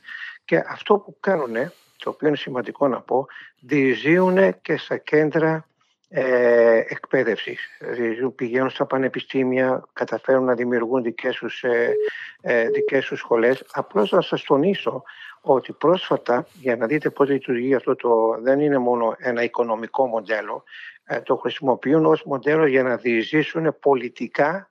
και 0.49 0.63
αυτό 0.67 0.97
που 0.97 1.17
κάνουν, 1.19 1.55
το 1.97 2.09
οποίο 2.09 2.27
είναι 2.27 2.37
σημαντικό 2.37 2.87
να 2.87 3.01
πω, 3.01 3.25
διεισδύουν 3.59 4.61
και 4.61 4.77
στα 4.77 4.97
κέντρα 4.97 5.67
ε, 6.09 6.77
εκπαίδευσης. 6.77 7.59
Δηλαδή 7.79 8.29
πηγαίνουν 8.29 8.69
στα 8.69 8.85
πανεπιστήμια, 8.85 9.83
καταφέρουν 9.93 10.43
να 10.43 10.53
δημιουργούν 10.53 11.03
δικές 11.03 11.35
τους, 11.35 11.63
ε, 11.63 11.93
ε, 12.41 12.69
δικές 12.69 13.05
τους 13.05 13.19
σχολές. 13.19 13.65
Απλώς 13.71 14.11
να 14.11 14.21
σας 14.21 14.43
τονίσω 14.43 15.03
ότι 15.41 15.73
πρόσφατα, 15.73 16.47
για 16.53 16.75
να 16.75 16.85
δείτε 16.85 17.09
πώς 17.09 17.29
λειτουργεί 17.29 17.75
αυτό 17.75 17.95
το, 17.95 18.39
δεν 18.41 18.59
είναι 18.59 18.77
μόνο 18.77 19.15
ένα 19.17 19.43
οικονομικό 19.43 20.07
μοντέλο, 20.07 20.63
ε, 21.03 21.21
το 21.21 21.35
χρησιμοποιούν 21.35 22.05
ως 22.05 22.23
μοντέλο 22.23 22.65
για 22.65 22.83
να 22.83 22.95
διεισδύσουν 22.95 23.75
πολιτικά 23.79 24.69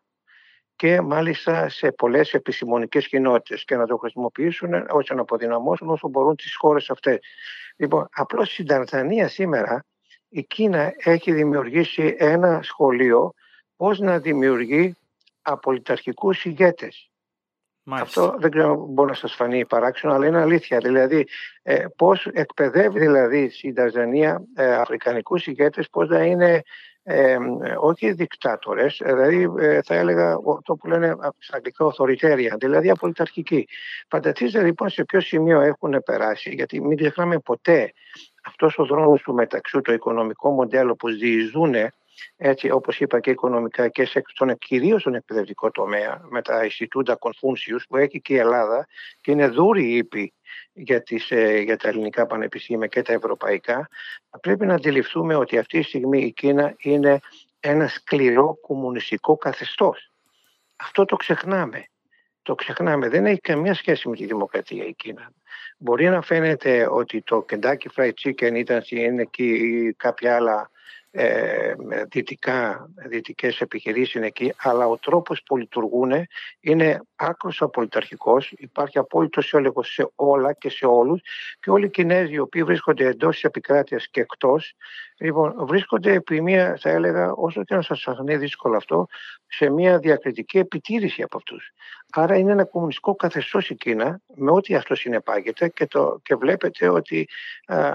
και 0.78 1.00
μάλιστα 1.00 1.68
σε 1.68 1.92
πολλές 1.92 2.34
επιστημονικές 2.34 3.08
κοινότητες 3.08 3.64
και 3.64 3.76
να 3.76 3.86
το 3.86 3.96
χρησιμοποιήσουν 3.96 4.86
ώστε 4.88 5.14
να 5.14 5.20
αποδυναμώσουν 5.20 5.88
όσο 5.88 6.08
μπορούν 6.08 6.36
τις 6.36 6.56
χώρες 6.56 6.90
αυτές. 6.90 7.18
Λοιπόν, 7.76 8.08
απλώς 8.10 8.52
στην 8.52 8.66
Τανζανία 8.66 9.28
σήμερα 9.28 9.84
η 10.28 10.42
Κίνα 10.42 10.92
έχει 10.96 11.32
δημιουργήσει 11.32 12.16
ένα 12.18 12.60
σχολείο 12.62 13.34
πώς 13.76 13.98
να 13.98 14.18
δημιουργεί 14.18 14.96
απολυταρχικούς 15.42 16.44
ηγέτες. 16.44 17.10
Αυτό 17.90 18.34
δεν 18.38 18.50
ξέρω 18.50 18.86
μπορεί 18.88 19.08
να 19.08 19.16
σας 19.16 19.34
φανεί 19.34 19.66
παράξενο, 19.66 20.12
αλλά 20.12 20.26
είναι 20.26 20.40
αλήθεια. 20.40 20.78
Δηλαδή, 20.78 21.26
ε, 21.62 21.84
πώς 21.96 22.26
εκπαιδεύει 22.26 22.98
δηλαδή 22.98 23.50
στην 23.50 23.74
Τανζανία 23.74 24.42
ε, 24.54 24.74
αφρικανικούς 24.74 25.46
ηγέτες, 25.46 25.88
πώς 25.90 26.08
να 26.08 26.24
είναι 26.24 26.62
ε, 27.10 27.38
όχι 27.78 28.12
δικτάτορες, 28.12 29.00
δηλαδή 29.04 29.48
ε, 29.58 29.82
θα 29.82 29.94
έλεγα 29.94 30.36
το 30.62 30.76
που 30.76 30.86
λένε 30.86 31.16
στα 31.38 31.56
αγγλικά 31.56 31.84
authoritaria, 31.84 32.58
δηλαδή 32.58 32.90
απολυταρχική. 32.90 33.68
Φανταστείτε 34.08 34.62
λοιπόν 34.62 34.88
σε 34.88 35.04
ποιο 35.04 35.20
σημείο 35.20 35.60
έχουν 35.60 36.02
περάσει, 36.04 36.50
γιατί 36.50 36.80
μην 36.80 36.96
ξεχνάμε 36.96 37.38
ποτέ 37.38 37.92
αυτός 38.44 38.78
ο 38.78 38.84
δρόμος 38.84 39.22
του 39.22 39.34
μεταξύ, 39.34 39.80
το 39.80 39.92
οικονομικό 39.92 40.50
μοντέλο 40.50 40.96
που 40.96 41.08
διεισδούν 41.08 41.74
έτσι 42.36 42.70
όπως 42.70 43.00
είπα 43.00 43.20
και 43.20 43.30
οικονομικά 43.30 43.88
και 43.88 44.04
σε, 44.04 44.22
στον, 44.26 44.58
κυρίως 44.58 45.00
στον 45.00 45.14
εκπαιδευτικό 45.14 45.70
τομέα 45.70 46.20
με 46.28 46.42
τα 46.42 46.64
Ινστιτούτα 46.64 47.14
Κονφούνσιους 47.14 47.86
που 47.88 47.96
έχει 47.96 48.20
και 48.20 48.34
η 48.34 48.36
Ελλάδα 48.36 48.86
και 49.20 49.30
είναι 49.30 49.48
δούρη 49.48 49.96
ύπη 49.96 50.32
για, 50.72 51.02
τις, 51.02 51.30
ε, 51.30 51.58
για 51.58 51.76
τα 51.76 51.88
ελληνικά 51.88 52.26
πανεπιστήμια 52.26 52.86
και 52.86 53.02
τα 53.02 53.12
ευρωπαϊκά 53.12 53.88
πρέπει 54.40 54.66
να 54.66 54.74
αντιληφθούμε 54.74 55.34
ότι 55.34 55.58
αυτή 55.58 55.78
τη 55.78 55.84
στιγμή 55.84 56.22
η 56.22 56.32
Κίνα 56.32 56.74
είναι 56.78 57.20
ένα 57.60 57.88
σκληρό 57.88 58.58
κομμουνιστικό 58.60 59.36
καθεστώς. 59.36 60.10
Αυτό 60.76 61.04
το 61.04 61.16
ξεχνάμε. 61.16 61.84
Το 62.42 62.54
ξεχνάμε. 62.54 63.08
Δεν 63.08 63.26
έχει 63.26 63.40
καμία 63.40 63.74
σχέση 63.74 64.08
με 64.08 64.16
τη 64.16 64.26
δημοκρατία 64.26 64.84
η 64.84 64.94
Κίνα. 64.94 65.32
Μπορεί 65.78 66.08
να 66.08 66.22
φαίνεται 66.22 66.88
ότι 66.90 67.22
το 67.22 67.44
Kentucky 67.48 67.86
Fried 67.96 68.12
Chicken 68.24 68.52
ήταν 68.54 68.82
είναι 68.88 69.22
εκεί 69.22 69.48
ή 69.48 69.92
κάποια 69.92 70.36
άλλα 70.36 70.70
ε, 71.10 71.74
δυτικά, 72.10 72.90
δυτικές 73.08 73.60
επιχειρήσεις 73.60 74.14
είναι 74.14 74.26
εκεί, 74.26 74.54
αλλά 74.56 74.86
ο 74.86 74.98
τρόπος 74.98 75.42
που 75.42 75.56
λειτουργούν 75.56 76.12
είναι 76.60 77.00
άκρος 77.18 77.62
απολυταρχικός, 77.62 78.52
υπάρχει 78.56 78.98
απόλυτος 78.98 79.52
έλεγχος 79.52 79.92
σε 79.92 80.10
όλα 80.14 80.52
και 80.52 80.70
σε 80.70 80.86
όλους 80.86 81.20
και 81.60 81.70
όλοι 81.70 81.86
οι 81.86 81.90
Κινέζοι 81.90 82.32
οι 82.32 82.38
οποίοι 82.38 82.62
βρίσκονται 82.62 83.06
εντός 83.06 83.34
της 83.34 83.44
επικράτειας 83.44 84.08
και 84.08 84.20
εκτός 84.20 84.74
Λοιπόν, 85.20 85.54
βρίσκονται 85.58 86.12
επί 86.12 86.40
μία, 86.40 86.76
θα 86.80 86.90
έλεγα, 86.90 87.32
όσο 87.32 87.64
και 87.64 87.74
να 87.74 87.82
σας 87.82 88.02
φανεί 88.02 88.36
δύσκολο 88.36 88.76
αυτό, 88.76 89.06
σε 89.46 89.70
μία 89.70 89.98
διακριτική 89.98 90.58
επιτήρηση 90.58 91.22
από 91.22 91.36
αυτούς. 91.36 91.72
Άρα 92.12 92.36
είναι 92.36 92.52
ένα 92.52 92.64
κομμουνιστικό 92.64 93.14
καθεστώς 93.14 93.70
η 93.70 93.74
Κίνα, 93.74 94.20
με 94.34 94.50
ό,τι 94.50 94.74
αυτό 94.74 94.94
συνεπάγεται 94.94 95.68
και, 95.68 95.86
το, 95.86 96.20
και 96.22 96.34
βλέπετε 96.34 96.88
ότι 96.88 97.28
α, 97.66 97.94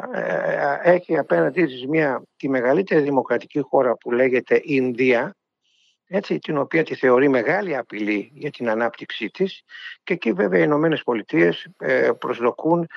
έχει 0.84 1.18
απέναντί 1.18 1.66
της 1.66 1.88
μία, 1.88 2.24
τη 2.38 2.50
μεγαλύτερη 2.50 3.02
δημοκρατική 3.02 3.60
χώρα 3.60 3.96
που 3.96 4.12
λέγεται 4.12 4.62
Ινδία, 4.64 5.36
έτσι, 6.15 6.39
την 6.39 6.58
οποία 6.58 6.84
τη 6.84 6.95
θεωρεί 6.95 7.30
μεγάλη 7.30 7.78
απειλή 7.78 8.32
για 8.34 8.52
την 8.52 8.69
ανάπτυξή 8.69 9.30
της. 9.30 9.63
Και 10.04 10.13
εκεί 10.13 10.32
βέβαια 10.32 10.60
οι 10.60 10.63
Ηνωμένες 10.65 11.04
Πολιτείες 11.04 11.67
ε, 11.78 12.10
προσδοκούν 12.19 12.88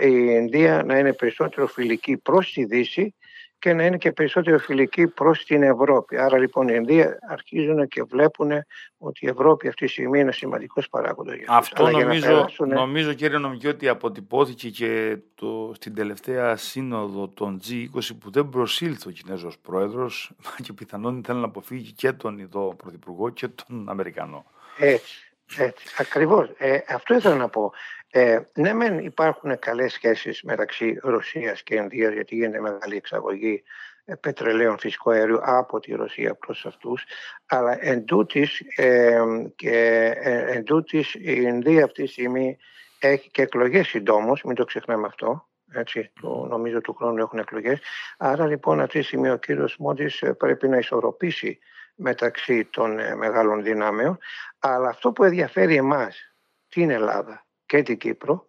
η 0.00 0.26
Ινδία 0.30 0.82
να 0.82 0.98
είναι 0.98 1.12
περισσότερο 1.12 1.66
φιλική 1.66 2.16
προς 2.16 2.52
τη 2.52 2.64
Δύση 2.64 3.14
και 3.58 3.72
να 3.72 3.84
είναι 3.84 3.96
και 3.96 4.12
περισσότερο 4.12 4.58
φιλική 4.58 5.06
προς 5.06 5.44
την 5.44 5.62
Ευρώπη. 5.62 6.16
Άρα 6.16 6.38
λοιπόν 6.38 6.68
οι 6.68 6.74
Ινδία 6.76 7.18
αρχίζουν 7.30 7.88
και 7.88 8.02
βλέπουν 8.02 8.50
ότι 8.98 9.26
η 9.26 9.28
Ευρώπη 9.28 9.68
αυτή 9.68 9.86
τη 9.86 9.92
στιγμή 9.92 10.20
είναι 10.20 10.32
σημαντικός 10.32 10.88
παράγοντας 10.88 11.36
για 11.36 11.46
Αυτό 11.48 11.90
νομίζω, 11.90 12.26
περάσουν... 12.26 12.68
νομίζω 12.68 13.12
κύριε 13.12 13.38
Νομική 13.38 13.66
ότι 13.66 13.88
αποτυπώθηκε 13.88 14.70
και 14.70 15.18
το, 15.34 15.72
στην 15.74 15.94
τελευταία 15.94 16.56
σύνοδο 16.56 17.28
των 17.28 17.60
G20 17.68 18.08
που 18.20 18.30
δεν 18.30 18.48
προσήλθε 18.48 19.08
ο 19.08 19.12
Κινέζος 19.12 19.58
Πρόεδρος 19.58 20.32
και 20.64 20.72
πιθανόν 20.72 21.22
θέλει 21.26 21.38
να 21.38 21.46
αποφύγει 21.46 21.92
και 21.92 22.12
τον 22.12 22.38
Ιδό 22.38 22.74
Πρωθυπουργό 22.76 23.28
και 23.28 23.48
τον 23.48 23.88
Αμερικανό. 23.88 24.44
Έτσι. 24.78 25.26
Έτσι, 25.56 25.86
ακριβώς. 25.98 26.48
Ε, 26.58 26.78
αυτό 26.88 27.14
ήθελα 27.14 27.34
να 27.34 27.48
πω. 27.48 27.72
Ε, 28.10 28.40
ναι, 28.54 28.72
μεν 28.72 28.98
υπάρχουν 28.98 29.58
καλές 29.58 29.92
σχέσεις 29.92 30.42
μεταξύ 30.42 30.98
Ρωσίας 31.02 31.62
και 31.62 31.74
Ινδίας 31.74 32.12
γιατί 32.12 32.34
γίνεται 32.34 32.60
μεγάλη 32.60 32.96
εξαγωγή 32.96 33.62
ε, 34.04 34.14
πετρελαίων 34.14 34.78
φυσικού 34.78 35.10
αερίου 35.10 35.38
από 35.42 35.80
τη 35.80 35.94
Ρωσία 35.94 36.34
προς 36.34 36.66
αυτούς 36.66 37.04
αλλά 37.46 37.84
εν 37.84 38.04
τούτης, 38.04 38.60
ε, 38.76 39.22
και, 39.56 40.12
ε, 40.16 40.52
εν 40.52 40.64
τούτης 40.64 41.14
η 41.14 41.38
Ινδία 41.42 41.84
αυτή 41.84 42.02
τη 42.02 42.08
στιγμή 42.08 42.56
έχει 42.98 43.30
και 43.30 43.42
εκλογές 43.42 43.88
συντόμως, 43.88 44.42
μην 44.42 44.54
το 44.54 44.64
ξεχνάμε 44.64 45.06
αυτό 45.06 45.48
έτσι, 45.72 46.12
το, 46.20 46.46
νομίζω 46.46 46.80
του 46.80 46.94
χρόνου 46.94 47.18
έχουν 47.18 47.38
εκλογές. 47.38 47.80
Άρα 48.18 48.46
λοιπόν 48.46 48.80
αυτή 48.80 48.98
τη 48.98 49.04
στιγμή 49.04 49.30
ο 49.30 49.36
κύριος 49.36 49.76
Μόντις 49.76 50.22
ε, 50.22 50.32
πρέπει 50.32 50.68
να 50.68 50.76
ισορροπήσει 50.76 51.58
μεταξύ 51.94 52.64
των 52.64 53.16
μεγάλων 53.16 53.62
δυνάμεων. 53.62 54.18
Αλλά 54.58 54.88
αυτό 54.88 55.12
που 55.12 55.24
ενδιαφέρει 55.24 55.76
εμάς 55.76 56.34
την 56.68 56.90
Ελλάδα 56.90 57.45
και 57.66 57.82
την 57.82 57.98
Κύπρο 57.98 58.46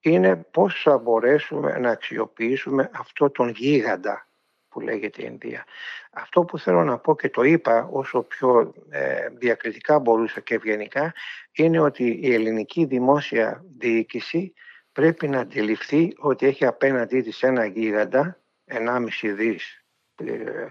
είναι 0.00 0.36
πώς 0.36 0.82
θα 0.82 0.98
μπορέσουμε 0.98 1.78
να 1.78 1.90
αξιοποιήσουμε 1.90 2.90
αυτό 2.92 3.30
τον 3.30 3.48
γίγαντα 3.48 4.28
που 4.68 4.80
λέγεται 4.80 5.24
Ινδία. 5.24 5.64
Αυτό 6.10 6.44
που 6.44 6.58
θέλω 6.58 6.84
να 6.84 6.98
πω 6.98 7.16
και 7.16 7.30
το 7.30 7.42
είπα 7.42 7.88
όσο 7.92 8.22
πιο 8.22 8.74
ε, 8.90 9.28
διακριτικά 9.32 9.98
μπορούσα 9.98 10.40
και 10.40 10.54
ευγενικά 10.54 11.14
είναι 11.52 11.80
ότι 11.80 12.18
η 12.22 12.34
ελληνική 12.34 12.84
δημόσια 12.84 13.64
διοίκηση 13.78 14.52
πρέπει 14.92 15.28
να 15.28 15.40
αντιληφθεί 15.40 16.14
ότι 16.18 16.46
έχει 16.46 16.66
απέναντί 16.66 17.20
της 17.20 17.42
ένα 17.42 17.64
γίγαντα, 17.64 18.40
1,5 18.66 19.08
δις, 19.34 19.84
ε, 20.14 20.66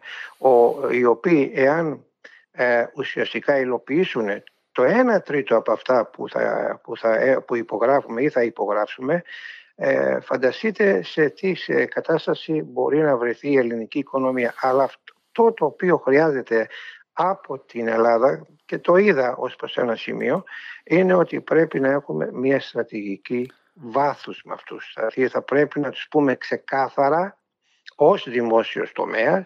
ο, 0.48 0.90
οι 0.92 1.06
οποίοι 1.06 1.52
εάν 1.56 2.06
ε, 2.52 2.86
ουσιαστικά 2.96 3.60
υλοποιήσουν 3.60 4.44
το 4.78 4.84
1 5.18 5.24
τρίτο 5.24 5.56
από 5.56 5.72
αυτά 5.72 6.06
που, 6.06 6.30
θα, 6.30 6.80
που, 6.84 6.98
θα, 6.98 7.14
ε, 7.14 7.40
που 7.40 7.56
υπογράφουμε 7.56 8.22
ή 8.22 8.30
θα 8.30 8.44
υπογράψουμε 8.44 9.24
ε, 9.76 10.20
φανταστείτε 10.20 11.04
σε 11.04 11.30
τι 11.30 11.54
κατάσταση 11.88 12.62
μπορεί 12.62 12.98
να 12.98 13.18
βρεθεί 13.18 13.52
η 13.52 13.58
ελληνική 13.58 14.00
οικονομία. 14.00 14.54
Αλλά 14.62 14.84
αυτό 14.84 15.54
το 15.54 15.66
οποίο 15.66 15.98
χρειάζεται 15.98 16.68
από 17.14 17.60
την 17.60 17.88
Ελλάδα 17.88 18.48
και 18.66 18.80
το 18.80 18.96
είδα 18.96 19.36
ως 19.36 19.56
προς 19.56 19.78
ένα 19.78 19.96
σημείο 19.96 20.44
είναι 20.84 21.14
ότι 21.14 21.42
πρέπει 21.42 21.80
να 21.80 21.92
έχουμε 21.92 22.30
μια 22.32 22.60
στρατηγική 22.60 23.52
βάθους 23.74 24.42
με 24.46 24.54
αυτούς. 24.54 24.94
Δηλαδή 24.96 25.28
θα 25.28 25.42
πρέπει 25.42 25.80
να 25.80 25.90
τους 25.90 26.08
πούμε 26.10 26.36
ξεκάθαρα 26.36 27.38
ως 27.96 28.30
δημόσιος 28.30 28.92
τομέας 28.92 29.46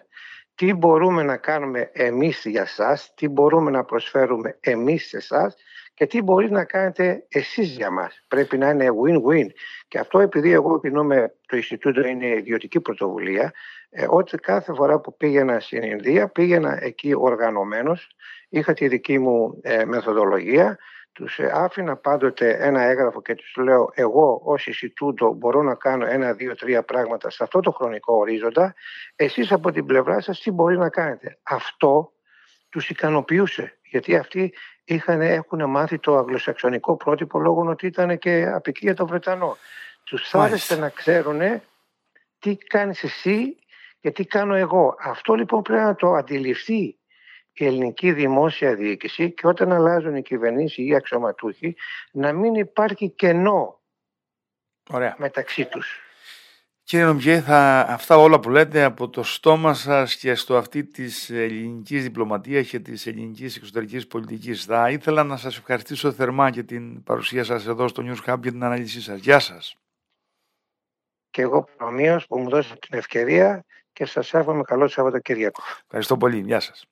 τι 0.54 0.74
μπορούμε 0.74 1.22
να 1.22 1.36
κάνουμε 1.36 1.90
εμείς 1.92 2.44
για 2.44 2.66
σας, 2.66 3.12
τι 3.14 3.28
μπορούμε 3.28 3.70
να 3.70 3.84
προσφέρουμε 3.84 4.58
εμείς 4.60 5.08
σε 5.08 5.16
εσά 5.16 5.54
και 5.94 6.06
τι 6.06 6.22
μπορεί 6.22 6.50
να 6.50 6.64
κάνετε 6.64 7.26
εσείς 7.28 7.76
για 7.76 7.90
μας. 7.90 8.24
Πρέπει 8.28 8.58
να 8.58 8.68
είναι 8.70 8.88
win-win. 9.04 9.46
Και 9.88 9.98
αυτό 9.98 10.20
επειδή 10.20 10.52
εγώ 10.52 10.80
κινούμαι, 10.80 11.34
το 11.46 11.56
Ινστιτούτο 11.56 12.06
είναι 12.06 12.26
ιδιωτική 12.26 12.80
πρωτοβουλία, 12.80 13.52
ε, 13.90 14.06
ότι 14.08 14.36
κάθε 14.36 14.74
φορά 14.74 15.00
που 15.00 15.16
πήγαινα 15.16 15.60
στην 15.60 15.82
Ινδία 15.82 16.28
πήγαινα 16.28 16.78
εκεί 16.80 17.14
οργανωμένος, 17.14 18.16
είχα 18.48 18.72
τη 18.72 18.88
δική 18.88 19.18
μου 19.18 19.58
ε, 19.62 19.84
μεθοδολογία, 19.84 20.78
τους 21.12 21.38
ε, 21.38 21.50
άφηνα 21.54 21.96
πάντοτε 21.96 22.56
ένα 22.60 22.82
έγγραφο 22.82 23.22
και 23.22 23.34
τους 23.34 23.56
λέω 23.56 23.90
εγώ 23.94 24.40
ως 24.44 24.66
Ινστιτούτο 24.66 25.32
μπορώ 25.32 25.62
να 25.62 25.74
κάνω 25.74 26.06
ένα, 26.06 26.32
δύο, 26.32 26.54
τρία 26.54 26.82
πράγματα 26.82 27.30
σε 27.30 27.42
αυτό 27.42 27.60
το 27.60 27.70
χρονικό 27.70 28.16
ορίζοντα 28.16 28.74
εσείς 29.16 29.52
από 29.52 29.70
την 29.70 29.86
πλευρά 29.86 30.20
σας 30.20 30.40
τι 30.40 30.50
μπορεί 30.50 30.78
να 30.78 30.88
κάνετε. 30.88 31.38
Αυτό 31.42 32.12
τους 32.68 32.90
ικανοποιούσε 32.90 33.78
γιατί 33.82 34.16
αυτοί 34.16 34.52
είχαν, 34.84 35.20
έχουν 35.20 35.70
μάθει 35.70 35.98
το 35.98 36.16
αγγλοσαξονικό 36.16 36.96
πρότυπο 36.96 37.38
λόγω 37.38 37.66
ότι 37.68 37.86
ήταν 37.86 38.18
και 38.18 38.46
απική 38.54 38.84
για 38.84 38.94
το 38.94 39.06
Βρετανό. 39.06 39.56
Τους 40.04 40.34
άρεσε 40.34 40.76
να 40.76 40.88
ξέρουν 40.88 41.40
τι 42.38 42.56
κάνεις 42.56 43.02
εσύ 43.02 43.56
και 44.00 44.10
τι 44.10 44.24
κάνω 44.24 44.54
εγώ. 44.54 44.96
Αυτό 44.98 45.34
λοιπόν 45.34 45.62
πρέπει 45.62 45.82
να 45.82 45.94
το 45.94 46.12
αντιληφθεί 46.12 46.96
η 47.52 47.66
ελληνική 47.66 48.12
δημόσια 48.12 48.74
διοίκηση 48.74 49.32
και 49.32 49.46
όταν 49.46 49.72
αλλάζουν 49.72 50.16
οι 50.16 50.22
κυβερνήσεις 50.22 50.76
ή 50.76 50.86
οι 50.86 50.94
αξιωματούχοι 50.94 51.76
να 52.12 52.32
μην 52.32 52.54
υπάρχει 52.54 53.10
κενό 53.10 53.80
Ωραία. 54.90 55.14
μεταξύ 55.18 55.64
τους. 55.64 56.00
Κύριε 56.84 57.06
Νομπιέ, 57.06 57.40
θα, 57.40 57.80
αυτά 57.88 58.16
όλα 58.16 58.40
που 58.40 58.50
λέτε 58.50 58.82
από 58.82 59.08
το 59.08 59.22
στόμα 59.22 59.74
σας 59.74 60.16
και 60.16 60.34
στο 60.34 60.56
αυτή 60.56 60.84
της 60.84 61.30
ελληνικής 61.30 62.02
διπλωματίας 62.02 62.68
και 62.68 62.80
της 62.80 63.06
ελληνικής 63.06 63.56
εξωτερικής 63.56 64.06
πολιτικής. 64.06 64.64
Θα 64.64 64.90
ήθελα 64.90 65.24
να 65.24 65.36
σας 65.36 65.56
ευχαριστήσω 65.58 66.12
θερμά 66.12 66.48
για 66.48 66.64
την 66.64 67.02
παρουσία 67.02 67.44
σας 67.44 67.66
εδώ 67.66 67.88
στο 67.88 68.02
News 68.06 68.30
Hub 68.30 68.38
για 68.42 68.52
την 68.52 68.64
ανάλυση 68.64 69.00
σας. 69.00 69.18
Γεια 69.18 69.38
σας. 69.38 69.76
Και 71.30 71.42
εγώ 71.42 71.68
προμοίως 71.76 72.26
που 72.26 72.38
μου 72.38 72.48
δώσατε 72.48 72.78
την 72.88 72.98
ευκαιρία 72.98 73.64
και 73.92 74.04
σας 74.04 74.34
εύχομαι 74.34 74.62
καλό 74.62 74.88
Σαββατοκύριακο. 74.88 75.62
Ευχαριστώ 75.84 76.16
πολύ. 76.16 76.40
Γεια 76.40 76.60
σας. 76.60 76.86